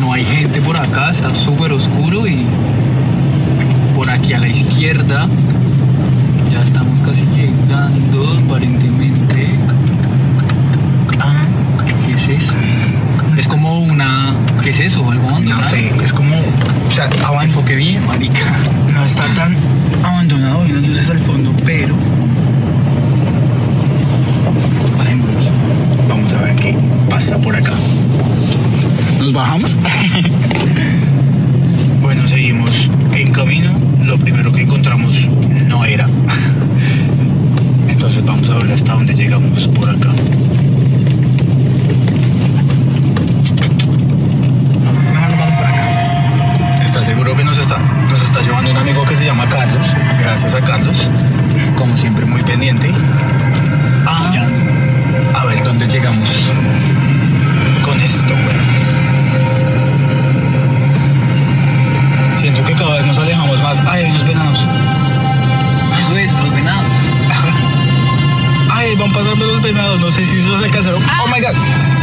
no 0.00 0.12
hay 0.12 0.24
gente 0.24 0.60
por 0.60 0.76
acá, 0.76 1.12
está 1.12 1.32
súper 1.32 1.70
oscuro 1.72 2.26
y 2.26 2.44
por 3.94 4.10
aquí 4.10 4.32
a 4.32 4.40
la 4.40 4.48
izquierda 4.48 5.28
ya 6.50 6.62
estamos 6.64 6.98
casi 7.06 7.24
llegando 7.26 8.40
aparentemente. 8.44 9.56
Ah, 11.20 11.44
¿Qué 12.06 12.12
es 12.12 12.28
eso? 12.28 12.54
Es 13.38 13.46
como 13.46 13.78
una... 13.78 14.34
¿Qué 14.64 14.70
es 14.70 14.80
eso? 14.80 15.08
¿Algo 15.08 15.38
no 15.38 15.62
sé, 15.64 15.92
es 16.02 16.12
como, 16.12 16.34
o 16.36 16.90
sea, 16.92 17.08
avan- 17.24 17.44
Enfoque 17.44 17.76
bien, 17.76 18.04
marica. 18.06 18.40
no 18.92 19.04
está 19.04 19.24
tan 19.34 19.56
abandonado, 20.02 20.62
hay 20.62 20.72
unas 20.72 20.88
luces 20.88 21.10
al 21.10 21.18
fondo, 21.18 21.52
pero 21.64 21.94
Bajémonos. 24.98 25.50
vamos 26.08 26.32
a 26.32 26.42
ver 26.42 26.56
qué 26.56 26.76
pasa 27.08 27.38
por 27.38 27.54
acá. 27.56 27.72
¿Nos 29.18 29.32
bajamos? 29.32 29.78
bueno, 32.02 32.26
seguimos 32.28 32.90
en 33.12 33.32
camino. 33.32 33.70
Lo 34.04 34.18
primero 34.18 34.52
que 34.52 34.62
encontramos 34.62 35.16
no 35.68 35.84
era. 35.84 36.08
Entonces 37.88 38.24
vamos 38.24 38.48
a 38.50 38.54
ver 38.58 38.72
hasta 38.72 38.94
dónde 38.94 39.14
llegamos 39.14 39.68
por 39.68 39.88
acá. 39.88 40.08
Mejor 45.12 45.36
vamos 45.38 45.54
por 45.56 45.66
acá. 45.66 46.74
¿Está 46.84 47.02
seguro 47.02 47.36
que 47.36 47.44
nos 47.44 47.58
está, 47.58 47.78
nos 48.22 48.30
está 48.30 48.42
llevando 48.42 48.70
un 48.70 48.76
amigo 48.76 49.04
que 49.04 49.16
se 49.16 49.24
llama 49.24 49.48
Carlos? 49.48 49.84
Gracias 50.20 50.54
a 50.54 50.60
Carlos. 50.60 51.08
Como 51.76 51.96
siempre, 51.96 52.24
muy 52.24 52.40
pendiente. 52.42 52.92
Ah, 54.06 54.30
a 55.34 55.44
ver 55.44 55.64
dónde 55.64 55.88
llegamos 55.88 56.28
con 57.82 58.00
esto, 58.00 58.32
güey. 58.32 58.56
Siento 62.36 62.64
que 62.64 62.74
cada 62.74 62.96
vez 62.96 63.06
nos 63.06 63.18
alejamos 63.18 63.60
más. 63.60 63.80
Ay, 63.88 64.04
hay 64.04 64.10
unos 64.10 64.24
venados. 64.24 64.68
Eso 66.00 66.16
es, 66.16 66.32
los 66.32 66.54
venados. 66.54 66.92
Ay, 68.72 68.94
van 68.96 69.12
pasando 69.12 69.46
los 69.46 69.62
venados. 69.62 70.00
No 70.00 70.10
sé 70.12 70.24
si 70.24 70.38
eso 70.38 70.58
se 70.58 70.64
alcanzaron. 70.64 71.02
Oh 71.02 71.26
my 71.26 71.40
god. 71.40 72.01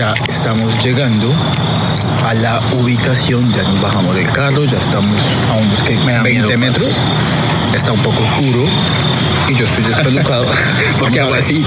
Ya 0.00 0.14
estamos 0.30 0.82
llegando 0.82 1.30
a 2.24 2.32
la 2.32 2.58
ubicación. 2.72 3.52
Ya 3.52 3.64
nos 3.64 3.82
bajamos 3.82 4.16
del 4.16 4.30
carro. 4.32 4.64
Ya 4.64 4.78
estamos 4.78 5.20
a 5.52 5.58
unos 5.58 5.82
que 5.82 5.94
Me 5.98 6.14
da 6.14 6.22
20 6.22 6.56
miedo, 6.56 6.58
metros. 6.58 6.96
Está 7.74 7.92
un 7.92 7.98
poco 7.98 8.22
oscuro. 8.22 8.64
Y 9.46 9.54
yo 9.54 9.66
estoy 9.66 9.84
despelucado. 9.84 10.46
Porque 10.98 11.20
hago 11.20 11.34
así. 11.34 11.62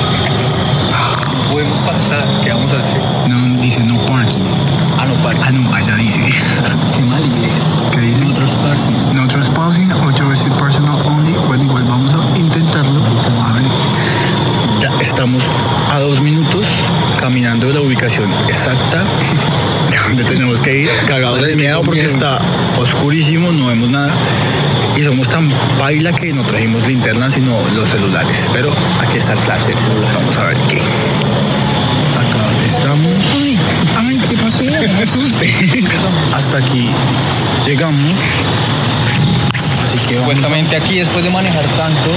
Podemos 1.51 1.79
pasar. 1.83 2.41
¿Qué 2.43 2.49
vamos 2.49 2.73
a 2.73 2.79
hacer? 2.79 2.99
No, 3.27 3.61
dice 3.61 3.81
no 3.81 4.03
parking. 4.07 4.41
Ah, 4.97 5.05
no, 5.05 5.21
parque. 5.21 5.39
Ah, 5.43 5.51
no, 5.51 5.71
allá 5.71 5.95
dice. 5.97 6.21
Qué 6.95 7.03
mal 7.03 7.23
inglés. 7.23 7.63
¿Qué 7.91 7.99
dice? 7.99 8.25
No 8.25 8.33
trespassing. 8.33 9.13
No 9.15 9.27
trespassing 9.27 9.89
to 9.89 10.27
visit 10.27 10.51
personal 10.57 10.99
only. 11.05 11.33
Bueno, 11.33 11.65
igual 11.65 11.83
vamos 11.83 12.11
a 12.15 12.35
intentarlo. 12.35 12.99
A 13.43 13.53
ver. 13.53 14.22
Estamos 15.01 15.43
a 15.91 15.99
dos 15.99 16.19
minutos 16.19 16.67
caminando 17.19 17.67
de 17.67 17.73
la 17.73 17.81
ubicación 17.81 18.29
exacta 18.49 19.05
de 19.89 19.97
donde 19.97 20.23
tenemos 20.25 20.61
que 20.61 20.79
ir. 20.79 20.89
Cagados 21.07 21.41
de 21.41 21.55
miedo 21.55 21.81
porque 21.83 22.03
está 22.03 22.41
oscurísimo, 22.77 23.51
no 23.53 23.67
vemos 23.67 23.89
nada. 23.89 24.11
Y 24.97 25.03
somos 25.03 25.29
tan 25.29 25.49
baila 25.79 26.11
que 26.11 26.33
no 26.33 26.43
trajimos 26.43 26.85
linternas 26.85 27.33
sino 27.33 27.65
los 27.69 27.89
celulares. 27.89 28.49
Pero 28.51 28.75
aquí 29.01 29.17
está 29.17 29.33
el 29.33 29.39
flash 29.39 29.67
del 29.67 29.77
celular. 29.77 30.13
Vamos 30.15 30.37
a 30.37 30.43
ver 30.45 30.57
qué. 30.67 30.81
Acá 32.17 32.65
estamos. 32.65 33.13
Ay, 33.33 33.59
ay, 33.97 34.19
¿qué 34.29 34.37
pasó? 34.37 34.63
No 34.63 34.71
me 34.71 35.01
asuste. 35.01 35.53
Hasta 36.33 36.57
aquí 36.57 36.89
llegamos. 37.65 38.11
Así 39.85 39.97
que 39.99 40.15
vamos 40.15 40.35
Supuestamente 40.35 40.75
aquí, 40.75 40.99
después 40.99 41.23
de 41.23 41.29
manejar 41.29 41.63
tanto, 41.63 42.11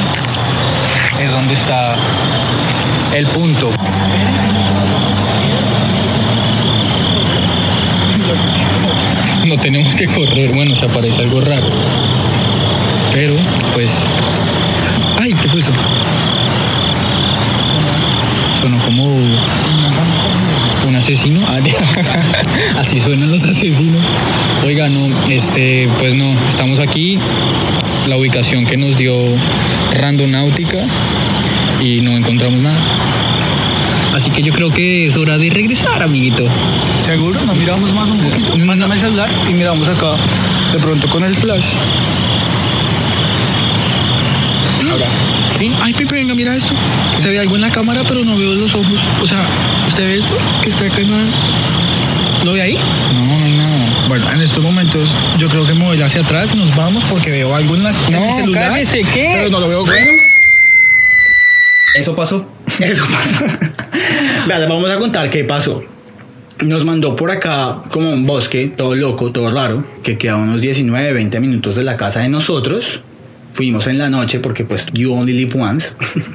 es 1.21 1.31
donde 1.31 1.55
está 1.55 1.95
el 3.15 3.27
punto. 3.27 3.71
No 9.47 9.59
tenemos 9.59 9.95
que 9.95 10.07
correr, 10.07 10.53
bueno, 10.53 10.75
se 10.75 10.85
aparece 10.87 11.23
algo 11.23 11.41
raro. 11.41 11.67
Pero, 13.13 13.35
pues, 13.73 13.91
asesino. 21.17 21.41
Ah, 21.49 21.59
Así 22.77 23.01
suenan 23.01 23.31
los 23.31 23.45
asesinos. 23.45 24.05
Oiga, 24.65 24.89
no, 24.89 25.09
este, 25.29 25.89
pues 25.99 26.15
no, 26.15 26.33
estamos 26.49 26.79
aquí. 26.79 27.19
La 28.07 28.17
ubicación 28.17 28.67
que 28.67 28.77
nos 28.77 28.97
dio 28.97 29.15
Randonáutica 29.95 30.85
y 31.81 32.01
no 32.03 32.13
encontramos 32.13 32.61
nada. 32.61 32.79
Así 34.15 34.31
que 34.31 34.43
yo 34.43 34.53
creo 34.53 34.71
que 34.71 35.07
es 35.07 35.17
hora 35.17 35.39
de 35.39 35.51
regresar, 35.51 36.03
amiguito. 36.03 36.47
¿Seguro? 37.03 37.41
¿Nos 37.45 37.57
miramos 37.57 37.93
más 37.93 38.11
un 38.11 38.19
poquito? 38.19 38.53
Pásame 38.67 38.95
el 38.95 39.01
celular 39.01 39.31
y 39.49 39.55
miramos 39.55 39.89
acá 39.89 40.17
de 40.73 40.79
pronto 40.79 41.09
con 41.09 41.25
el 41.25 41.35
flash. 41.35 41.67
Ay, 45.83 45.93
Pepe, 45.95 46.15
venga, 46.15 46.35
mira 46.35 46.55
esto. 46.55 46.73
Se 47.19 47.29
ve 47.29 47.39
algo 47.41 47.55
en 47.57 47.63
la 47.63 47.71
cámara, 47.71 48.03
pero 48.07 48.25
no 48.25 48.37
veo 48.37 48.55
los 48.55 48.75
ojos. 48.75 48.99
O 49.23 49.27
sea, 49.27 49.47
¿usted 49.89 50.07
ve 50.07 50.19
esto? 50.19 50.37
Que 50.63 50.69
está 50.69 50.85
acá 50.85 50.99
en 51.01 51.11
la- 51.11 52.45
¿Lo 52.45 52.53
ve 52.53 52.63
ahí? 52.63 52.75
No, 53.15 53.39
no 53.39 53.45
hay 53.45 53.53
nada. 53.57 54.05
Bueno, 54.09 54.31
en 54.33 54.41
estos 54.43 54.63
momentos 54.63 55.09
yo 55.39 55.49
creo 55.49 55.67
que 55.67 55.75
me 55.75 55.85
voy 55.85 56.01
hacia 56.01 56.21
atrás 56.21 56.53
y 56.55 56.57
nos 56.57 56.75
vamos 56.77 57.03
porque 57.11 57.31
veo 57.31 57.55
algo 57.55 57.75
en, 57.75 57.83
la, 57.83 57.91
en 58.07 58.15
el 58.15 58.33
celular. 58.35 58.71
cállese, 58.71 59.01
¿qué? 59.13 59.33
Pero 59.37 59.51
no 59.51 59.61
lo 59.61 59.69
veo 59.69 59.85
bueno. 59.85 60.11
Eso 61.97 62.15
pasó. 62.15 62.49
Eso 62.81 63.05
pasa. 63.07 63.59
Vale, 64.49 64.67
vamos 64.67 64.91
a 64.91 64.99
contar 64.99 65.31
qué 65.31 65.45
pasó. 65.45 65.83
Nos 66.63 66.85
mandó 66.85 67.17
por 67.17 67.31
acá 67.31 67.79
como 67.91 68.11
un 68.11 68.27
bosque, 68.27 68.73
todo 68.77 68.95
loco, 68.95 69.31
todo 69.33 69.51
raro, 69.51 69.85
que 70.03 70.17
queda 70.17 70.33
a 70.35 70.37
unos 70.37 70.61
19, 70.61 71.13
20 71.13 71.41
minutos 71.41 71.75
de 71.77 71.83
la 71.83 71.97
casa 71.97 72.21
de 72.21 72.29
nosotros. 72.29 73.03
Fuimos 73.57 73.87
en 73.87 73.97
la 73.97 74.11
noche 74.11 74.39
porque 74.39 74.65
pues 74.65 74.85
you 74.93 75.15
only 75.15 75.33
live 75.33 75.59
once. 75.59 75.95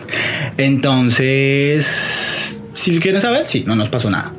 Entonces, 0.57 1.85
si 2.73 2.99
quieren 2.99 3.21
saber, 3.21 3.43
sí, 3.47 3.63
no 3.67 3.75
nos 3.75 3.89
pasó 3.89 4.09
nada. 4.09 4.33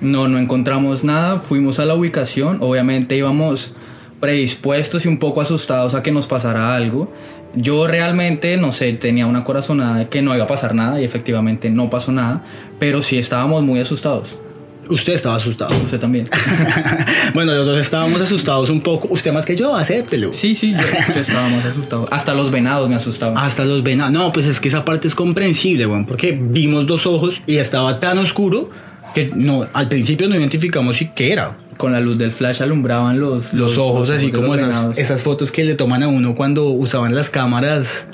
No, 0.00 0.28
no 0.28 0.38
encontramos 0.38 1.02
nada. 1.02 1.40
Fuimos 1.40 1.80
a 1.80 1.86
la 1.86 1.96
ubicación. 1.96 2.58
Obviamente 2.60 3.16
íbamos 3.16 3.72
predispuestos 4.20 5.06
y 5.06 5.08
un 5.08 5.18
poco 5.18 5.40
asustados 5.40 5.94
a 5.94 6.04
que 6.04 6.12
nos 6.12 6.28
pasara 6.28 6.76
algo. 6.76 7.12
Yo 7.56 7.88
realmente, 7.88 8.56
no 8.58 8.70
sé, 8.70 8.92
tenía 8.92 9.26
una 9.26 9.42
corazonada 9.42 9.96
de 9.96 10.08
que 10.08 10.22
no 10.22 10.32
iba 10.32 10.44
a 10.44 10.46
pasar 10.46 10.76
nada 10.76 11.00
y 11.00 11.04
efectivamente 11.04 11.68
no 11.68 11.90
pasó 11.90 12.12
nada. 12.12 12.44
Pero 12.78 13.02
sí 13.02 13.18
estábamos 13.18 13.64
muy 13.64 13.80
asustados. 13.80 14.38
Usted 14.90 15.14
estaba 15.14 15.36
asustado. 15.36 15.74
Usted 15.82 15.98
también. 15.98 16.28
bueno, 17.34 17.54
los 17.54 17.66
dos 17.66 17.78
estábamos 17.78 18.20
asustados 18.20 18.70
un 18.70 18.80
poco. 18.80 19.08
Usted 19.10 19.32
más 19.32 19.46
que 19.46 19.56
yo, 19.56 19.74
acéptelo. 19.76 20.32
Sí, 20.32 20.54
sí, 20.54 20.72
yo, 20.72 21.14
yo 21.14 21.20
estábamos 21.20 21.64
asustados. 21.64 22.08
Hasta 22.10 22.34
los 22.34 22.50
venados 22.50 22.88
me 22.88 22.96
asustaban. 22.96 23.38
Hasta 23.38 23.64
los 23.64 23.82
venados. 23.82 24.12
No, 24.12 24.32
pues 24.32 24.46
es 24.46 24.60
que 24.60 24.68
esa 24.68 24.84
parte 24.84 25.08
es 25.08 25.14
comprensible, 25.14 25.86
weón, 25.86 26.06
porque 26.06 26.38
vimos 26.40 26.86
dos 26.86 27.06
ojos 27.06 27.40
y 27.46 27.56
estaba 27.56 28.00
tan 28.00 28.18
oscuro 28.18 28.70
que 29.14 29.30
no, 29.34 29.66
al 29.72 29.88
principio 29.88 30.28
no 30.28 30.36
identificamos 30.36 30.96
si 30.96 31.08
qué 31.08 31.32
era. 31.32 31.56
Con 31.76 31.92
la 31.92 32.00
luz 32.00 32.18
del 32.18 32.30
flash 32.30 32.62
alumbraban 32.62 33.18
los, 33.18 33.54
Los 33.54 33.78
ojos, 33.78 34.10
así 34.10 34.30
como 34.30 34.54
esas, 34.54 34.98
esas 34.98 35.22
fotos 35.22 35.50
que 35.50 35.64
le 35.64 35.76
toman 35.76 36.02
a 36.02 36.08
uno 36.08 36.34
cuando 36.34 36.68
usaban 36.68 37.14
las 37.14 37.30
cámaras 37.30 38.06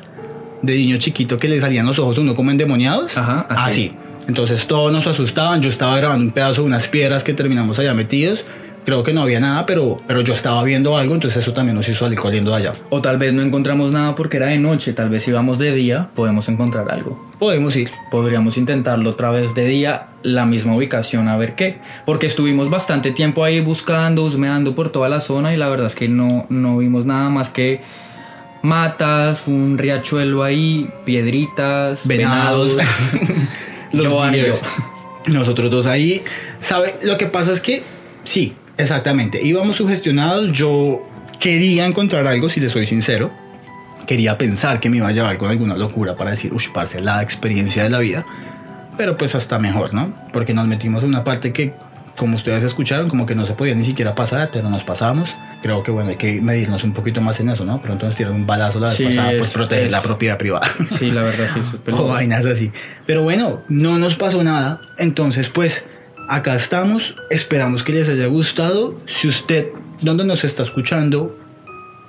de 0.63 0.75
niño 0.75 0.97
chiquito 0.99 1.39
que 1.39 1.49
le 1.49 1.61
salían 1.61 1.85
los 1.85 1.99
ojos 1.99 2.19
a 2.19 2.21
uno 2.21 2.37
como 2.37 2.53
endemoniados. 2.53 3.19
Ajá, 3.19 3.47
así. 3.51 3.93
Así. 3.93 4.06
Entonces 4.29 4.67
todos 4.67 4.93
nos 4.93 5.07
asustaban. 5.07 5.63
Yo 5.63 5.71
estaba 5.71 5.97
grabando 5.97 6.25
un 6.25 6.31
pedazo 6.31 6.63
de 6.63 6.67
unas 6.69 6.89
piedras 6.89 7.25
que 7.25 7.35
terminamos 7.35 7.79
allá 7.79 7.95
metidos. 7.95 8.45
Creo 8.85 9.03
que 9.03 9.13
no 9.13 9.23
había 9.23 9.41
nada, 9.41 9.67
pero, 9.67 10.01
pero 10.07 10.21
yo 10.21 10.33
estaba 10.33 10.63
viendo 10.63 10.97
algo, 10.97 11.15
entonces 11.15 11.43
eso 11.43 11.53
también 11.53 11.75
nos 11.75 11.89
hizo 11.89 12.05
salir 12.05 12.21
corriendo 12.21 12.53
de 12.53 12.59
allá. 12.59 12.73
O 12.89 13.03
tal 13.03 13.19
vez 13.19 13.35
no 13.35 13.43
encontramos 13.43 13.91
nada 13.91 14.15
porque 14.15 14.37
era 14.37 14.47
de 14.47 14.59
noche. 14.59 14.93
Tal 14.93 15.11
vez 15.11 15.25
si 15.25 15.33
vamos 15.33 15.59
de 15.59 15.75
día 15.75 16.11
podemos 16.15 16.49
encontrar 16.49 16.89
algo. 16.93 17.21
Podemos 17.41 17.75
ir. 17.75 17.91
Podríamos 18.13 18.57
intentarlo 18.57 19.11
otra 19.11 19.33
vez 19.33 19.55
de 19.57 19.67
día, 19.67 20.07
la 20.23 20.47
misma 20.47 20.77
ubicación, 20.77 21.29
a 21.29 21.37
ver 21.37 21.57
qué. 21.57 21.79
Porque 22.05 22.27
estuvimos 22.27 22.71
bastante 22.71 23.11
tiempo 23.11 23.43
ahí 23.43 23.61
buscando, 23.61 24.23
husmeando 24.23 24.77
por 24.77 24.91
toda 24.91 25.09
la 25.09 25.21
zona 25.21 25.53
y 25.53 25.57
la 25.57 25.69
verdad 25.69 25.89
es 25.89 25.97
que 25.97 26.09
no, 26.09 26.47
no 26.49 26.79
vimos 26.79 27.05
nada 27.05 27.29
más 27.29 27.51
que 27.51 27.81
matas, 28.63 29.49
un 29.49 29.79
riachuelo 29.79 30.43
ahí, 30.43 30.89
piedritas, 31.05 32.07
Venados. 32.07 32.77
venados. 32.77 32.89
Los 33.93 34.07
Joan 34.07 34.35
y 34.35 34.45
yo. 34.45 34.55
Nosotros 35.27 35.71
dos 35.71 35.87
ahí. 35.87 36.23
¿Sabe? 36.61 36.95
Lo 37.03 37.19
que 37.19 37.27
pasa 37.27 37.53
es 37.53 37.61
que 37.61 37.83
sí, 38.25 38.55
exactamente. 38.77 39.43
Íbamos 39.43 39.77
sugestionados. 39.77 40.53
Yo 40.53 41.07
quería 41.41 41.87
encontrar 41.87 42.27
algo, 42.27 42.49
si 42.49 42.61
le 42.61 42.71
soy 42.71 42.87
sincero. 42.87 43.33
Quería 44.07 44.39
pensar 44.39 44.79
que 44.79 44.89
me 44.89 44.99
iba 44.99 45.09
a 45.09 45.13
llevar 45.13 45.37
con 45.37 45.51
alguna 45.51 45.77
locura 45.77 46.15
para 46.15 46.31
decir, 46.31 46.53
uy, 46.53 46.63
parce, 46.73 47.01
la 47.01 47.23
experiencia 47.23 47.83
de 47.83 47.91
la 47.91 47.99
vida. 47.99 48.25
Pero 48.97 49.17
pues 49.17 49.35
hasta 49.35 49.59
mejor, 49.59 49.93
¿no? 49.93 50.15
Porque 50.33 50.55
nos 50.55 50.67
metimos 50.67 51.03
en 51.03 51.11
una 51.11 51.25
parte 51.25 51.53
que, 51.53 51.75
como 52.17 52.37
ustedes 52.37 52.65
escucharon, 52.65 53.09
como 53.09 53.27
que 53.27 53.35
no 53.35 53.47
se 53.47 53.53
podía 53.55 53.75
ni 53.75 53.85
siquiera 53.85 54.15
pasar, 54.15 54.51
pero 54.53 54.69
nos 54.71 54.85
pasamos. 54.85 55.37
Creo 55.63 55.83
que 55.83 55.91
bueno, 55.91 56.11
hay 56.11 56.17
que 56.17 56.41
medirnos 56.41 56.83
un 56.85 56.93
poquito 56.93 57.21
más 57.21 57.39
en 57.41 57.51
eso, 57.51 57.65
¿no? 57.65 57.81
Pronto 57.83 58.07
nos 58.07 58.17
tiraron 58.17 58.37
un 58.39 58.47
balazo 58.47 58.81
la 58.81 58.89
vez 58.89 58.97
Sí, 58.97 59.05
pasada 59.05 59.33
por 59.39 59.49
proteger 59.49 59.85
es- 59.87 59.91
la 59.91 60.01
propiedad 60.03 60.39
privada. 60.39 60.67
Sí, 60.99 61.11
la 61.11 61.23
verdad, 61.23 61.47
sí, 61.55 61.61
eso 61.61 61.79
es 61.87 61.95
o 61.95 62.09
vainas 62.09 62.47
así. 62.47 62.73
Pero 63.07 63.23
bueno, 63.23 63.63
no 63.69 63.99
nos 63.99 64.17
pasó 64.17 64.43
nada. 64.43 64.81
Entonces, 64.99 65.49
pues, 65.49 65.87
acá 66.29 66.55
estamos. 66.55 67.15
Esperamos 67.31 67.83
que 67.83 67.93
les 67.93 68.09
haya 68.09 68.27
gustado. 68.27 68.99
Si 69.07 69.29
usted, 69.29 69.69
donde 70.01 70.25
nos 70.25 70.45
está 70.45 70.63
escuchando, 70.63 71.39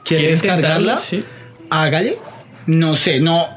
quiere, 0.06 0.24
¿Quiere 0.24 0.28
descargarla? 0.32 1.00
Sí. 1.00 1.20
hágale. 1.70 2.18
No 2.66 2.96
sé, 2.96 3.20
no. 3.20 3.48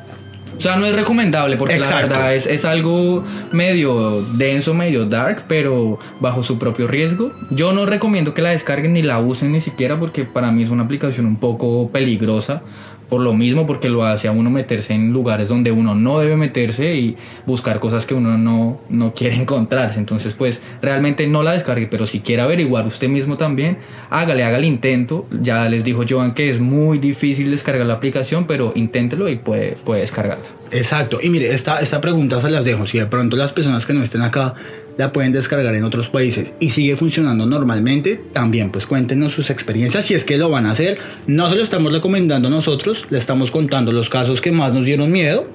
O 0.56 0.60
sea, 0.60 0.76
no 0.76 0.86
es 0.86 0.94
recomendable 0.94 1.56
porque 1.56 1.76
Exacto. 1.76 2.08
la 2.08 2.18
verdad 2.18 2.34
es, 2.34 2.46
es 2.46 2.64
algo 2.64 3.24
medio 3.52 4.22
denso, 4.34 4.74
medio 4.74 5.06
dark, 5.06 5.44
pero 5.48 5.98
bajo 6.20 6.42
su 6.42 6.58
propio 6.58 6.86
riesgo. 6.86 7.32
Yo 7.50 7.72
no 7.72 7.86
recomiendo 7.86 8.34
que 8.34 8.42
la 8.42 8.50
descarguen 8.50 8.92
ni 8.92 9.02
la 9.02 9.20
usen 9.20 9.52
ni 9.52 9.60
siquiera 9.60 9.98
porque 9.98 10.24
para 10.24 10.50
mí 10.52 10.62
es 10.62 10.70
una 10.70 10.82
aplicación 10.82 11.26
un 11.26 11.36
poco 11.36 11.90
peligrosa. 11.90 12.62
Por 13.10 13.20
lo 13.20 13.34
mismo, 13.34 13.66
porque 13.66 13.90
lo 13.90 14.04
hace 14.04 14.28
a 14.28 14.32
uno 14.32 14.48
meterse 14.48 14.94
en 14.94 15.12
lugares 15.12 15.48
donde 15.48 15.72
uno 15.72 15.94
no 15.94 16.18
debe 16.18 16.36
meterse 16.36 16.94
y 16.94 17.16
buscar 17.44 17.80
cosas 17.80 18.06
que 18.06 18.14
uno 18.14 18.38
no, 18.38 18.80
no 18.88 19.12
quiere 19.12 19.36
encontrarse. 19.40 19.98
Entonces, 19.98 20.34
pues 20.34 20.62
realmente 20.80 21.26
no 21.26 21.42
la 21.42 21.52
descargue, 21.52 21.86
pero 21.86 22.06
si 22.06 22.20
quiere 22.20 22.42
averiguar 22.42 22.86
usted 22.86 23.08
mismo 23.08 23.36
también, 23.36 23.78
hágale, 24.08 24.44
haga 24.44 24.56
el 24.56 24.64
intento. 24.64 25.26
Ya 25.42 25.68
les 25.68 25.84
dijo 25.84 26.04
Joan 26.08 26.32
que 26.32 26.48
es 26.48 26.60
muy 26.60 26.98
difícil 26.98 27.50
descargar 27.50 27.86
la 27.86 27.94
aplicación, 27.94 28.46
pero 28.46 28.72
inténtelo 28.74 29.28
y 29.28 29.36
puede, 29.36 29.72
puede 29.72 30.00
descargarla. 30.00 30.46
Exacto. 30.72 31.18
Y 31.20 31.30
mire, 31.30 31.52
esta, 31.52 31.80
esta 31.80 32.00
pregunta 32.00 32.40
se 32.40 32.48
las 32.48 32.64
dejo. 32.64 32.86
Si 32.86 32.98
de 32.98 33.06
pronto 33.06 33.36
las 33.36 33.52
personas 33.52 33.86
que 33.86 33.92
no 33.92 34.02
estén 34.02 34.22
acá 34.22 34.54
la 34.96 35.12
pueden 35.12 35.32
descargar 35.32 35.74
en 35.74 35.84
otros 35.84 36.08
países 36.08 36.54
y 36.60 36.70
sigue 36.70 36.96
funcionando 36.96 37.46
normalmente, 37.46 38.20
también 38.32 38.70
pues 38.70 38.86
cuéntenos 38.86 39.32
sus 39.32 39.50
experiencias 39.50 40.04
si 40.04 40.14
es 40.14 40.24
que 40.24 40.36
lo 40.36 40.50
van 40.50 40.66
a 40.66 40.72
hacer. 40.72 40.98
No 41.26 41.48
se 41.48 41.56
lo 41.56 41.62
estamos 41.62 41.92
recomendando 41.92 42.50
nosotros, 42.50 43.06
le 43.10 43.18
estamos 43.18 43.50
contando 43.50 43.92
los 43.92 44.08
casos 44.08 44.40
que 44.40 44.52
más 44.52 44.74
nos 44.74 44.84
dieron 44.84 45.10
miedo, 45.10 45.48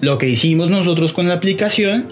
lo 0.00 0.18
que 0.18 0.28
hicimos 0.28 0.70
nosotros 0.70 1.12
con 1.12 1.28
la 1.28 1.34
aplicación 1.34 2.06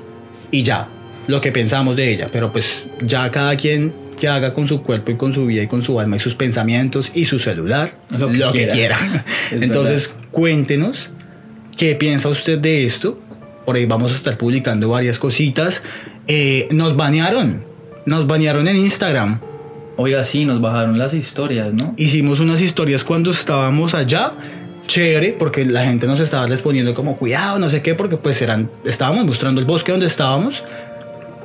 y 0.51 0.63
ya, 0.63 0.89
lo 1.27 1.41
que 1.41 1.53
pensamos 1.53 1.97
de 1.97 2.13
ella. 2.13 2.29
Pero 2.33 2.53
pues 2.53 2.87
ya 3.03 3.31
cada 3.31 3.57
quien 3.57 3.93
que 4.19 4.29
haga 4.29 4.53
con 4.53 4.67
su 4.67 4.83
cuerpo 4.83 5.13
y 5.13 5.17
con 5.17 5.33
su 5.33 5.47
vida 5.47 5.63
y 5.63 5.69
con 5.69 5.83
su 5.83 6.01
alma 6.01 6.17
y 6.17 6.19
sus 6.19 6.35
pensamientos 6.35 7.13
y 7.15 7.25
su 7.27 7.39
celular 7.39 7.89
Lo 8.11 8.19
lo 8.19 8.53
que 8.53 8.67
que, 8.67 8.69
quiera. 8.69 8.97
quiera. 8.99 9.25
Es 9.53 9.63
Entonces 9.63 10.15
cuéntenos 10.33 11.13
¿Qué 11.79 11.95
piensa 11.95 12.29
usted 12.29 12.59
de 12.59 12.85
esto? 12.85 13.21
Por 13.65 13.77
ahí 13.77 13.87
vamos 13.87 14.11
a 14.13 14.17
estar 14.17 14.37
publicando 14.37 14.89
varias 14.89 15.17
cositas. 15.21 15.85
Eh, 16.29 16.69
nos 16.71 16.95
banearon. 16.95 17.65
Nos 18.07 18.27
banearon 18.27 18.69
en 18.69 18.77
Instagram. 18.77 19.41
Oiga, 19.97 20.23
sí, 20.25 20.45
nos 20.45 20.61
bajaron 20.61 20.99
las 20.99 21.13
historias, 21.15 21.73
¿no? 21.73 21.95
Hicimos 21.97 22.39
unas 22.39 22.61
historias 22.61 23.03
cuando 23.03 23.31
estábamos 23.31 23.95
allá. 23.95 24.35
Chévere, 24.87 25.33
porque 25.39 25.65
la 25.65 25.85
gente 25.85 26.07
nos 26.07 26.21
estaba 26.21 26.47
respondiendo 26.47 26.95
como 26.95 27.17
cuidado, 27.17 27.59
no 27.59 27.69
sé 27.69 27.83
qué, 27.83 27.95
porque 27.95 28.17
pues 28.17 28.41
eran, 28.41 28.71
estábamos 28.85 29.27
mostrando 29.27 29.61
el 29.61 29.67
bosque 29.67 29.91
donde 29.93 30.07
estábamos. 30.07 30.65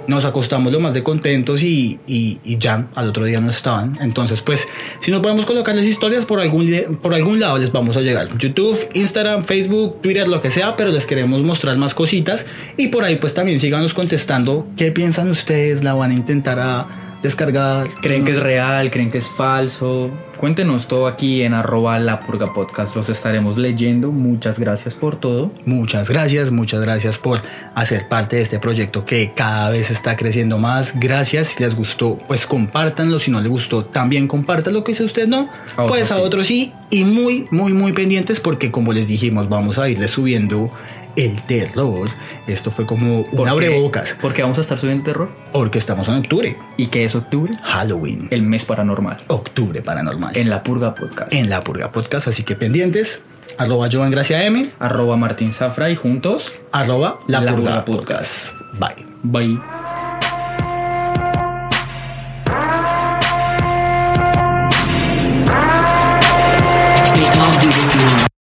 Nos 0.08 0.26
acostamos 0.26 0.72
lo 0.72 0.80
más 0.80 0.94
de 0.94 1.04
contentos 1.04 1.62
y, 1.62 2.00
y, 2.08 2.40
ya 2.58 2.88
al 2.96 3.10
otro 3.10 3.26
día 3.26 3.40
no 3.42 3.50
estaban. 3.50 3.98
Entonces, 4.02 4.42
pues, 4.42 4.68
si 5.00 5.12
no 5.12 5.22
podemos 5.22 5.46
colocarles 5.46 5.88
historias 5.88 6.26
por 6.26 6.40
algún, 6.40 7.00
por 7.02 7.14
algún 7.14 7.40
lado, 7.40 7.58
les 7.58 7.72
vamos 7.72 7.98
a 7.98 8.02
llegar. 8.02 8.30
YouTube, 8.38 8.78
Instagram, 8.94 9.44
Facebook, 9.44 10.02
Twitter, 10.02 10.28
lo 10.28 10.42
que 10.42 10.52
sea, 10.52 10.76
pero 10.76 10.92
les 10.92 11.06
queremos 11.06 11.42
mostrar 11.44 11.78
más 11.78 11.94
cositas. 11.94 12.46
Y 12.78 12.88
por 12.88 13.04
ahí, 13.04 13.18
pues 13.18 13.34
también 13.34 13.60
síganos 13.60 13.94
contestando 13.94 14.68
qué 14.78 14.92
piensan 14.92 15.30
ustedes, 15.30 15.84
la 15.84 15.94
van 15.94 16.12
a 16.12 16.14
intentar 16.14 16.60
a 16.60 17.03
descargar. 17.24 17.88
¿Creen 18.02 18.26
que 18.26 18.34
es 18.34 18.40
real? 18.40 18.92
¿Creen 18.92 19.10
que 19.10 19.18
es 19.18 19.28
falso? 19.28 20.12
Cuéntenos 20.38 20.88
todo 20.88 21.08
aquí 21.08 21.42
en 21.44 21.54
arroba 21.54 21.98
la 22.00 22.20
purga 22.20 22.54
podcast. 22.54 22.96
Los 22.96 23.08
estaremos 23.08 23.58
leyendo. 23.58 24.12
Muchas 24.12 24.60
gracias 24.60 24.94
por 24.94 25.16
todo. 25.16 25.52
Muchas 25.66 26.10
gracias, 26.10 26.52
muchas 26.52 26.82
gracias 26.82 27.18
por 27.18 27.42
hacer 27.76 28.10
parte 28.10 28.36
de 28.36 28.42
este 28.42 28.60
proyecto 28.60 29.06
que 29.06 29.32
cada 29.34 29.70
vez 29.70 29.90
está 29.90 30.18
creciendo 30.18 30.58
más. 30.58 31.00
Gracias, 31.00 31.48
si 31.48 31.64
les 31.64 31.76
gustó, 31.76 32.20
pues 32.28 32.46
compártanlo. 32.46 33.20
Si 33.20 33.32
no 33.32 33.40
les 33.40 33.50
gustó, 33.50 33.86
también 33.86 34.28
compártanlo. 34.28 34.84
Que 34.84 34.94
si 34.94 35.04
usted 35.04 35.28
no, 35.28 35.50
A 35.78 35.86
pues 35.88 36.12
a 36.12 36.16
sí. 36.18 36.22
otros 36.22 36.48
sí. 36.48 36.74
Y 36.90 37.06
muy, 37.06 37.48
muy, 37.50 37.72
muy 37.72 37.94
pendientes 37.94 38.42
porque 38.42 38.70
como 38.70 38.92
les 38.92 39.08
dijimos, 39.08 39.48
vamos 39.48 39.80
a 39.80 39.88
irles 39.90 40.12
subiendo 40.12 40.70
el 41.16 41.42
terror. 41.44 42.10
Esto 42.48 42.72
fue 42.72 42.86
como 42.86 43.20
un 43.22 43.26
¿Por 43.32 43.46
qué? 43.46 43.50
abrebocas. 43.50 44.18
Porque 44.22 44.42
vamos 44.42 44.58
a 44.58 44.62
estar 44.62 44.78
subiendo 44.78 45.04
terror. 45.04 45.32
Porque 45.52 45.78
estamos 45.78 46.08
en 46.08 46.16
octubre. 46.16 46.58
¿Y 46.78 46.88
qué 46.88 47.06
es 47.06 47.16
octubre? 47.16 47.56
Halloween. 47.64 48.28
El 48.32 48.44
mes 48.44 48.66
paranormal. 48.66 49.24
Octubre 49.28 49.82
paranormal. 49.82 50.36
En 50.38 50.50
la 50.50 50.64
Purga 50.64 50.94
Podcast. 50.94 51.34
en 51.34 51.50
la 51.50 51.62
Purga 51.62 51.92
Podcast. 51.92 52.28
Así 52.28 52.44
que 52.44 52.56
pendientes. 52.56 53.26
Arroba 53.58 53.88
Joan 53.92 54.10
Gracia 54.12 54.44
M. 54.46 54.70
Arroba 54.80 55.16
Martín 55.18 55.54
Zafra 55.54 55.90
y 55.92 55.96
juntos. 55.96 56.52
Arroba 56.72 57.20
la, 57.28 57.42
La 57.42 57.52
Purga, 57.56 57.86
Purga 57.86 58.00
Podcast. 58.00 58.48
Bye. 58.80 59.06
Bye. 59.24 59.83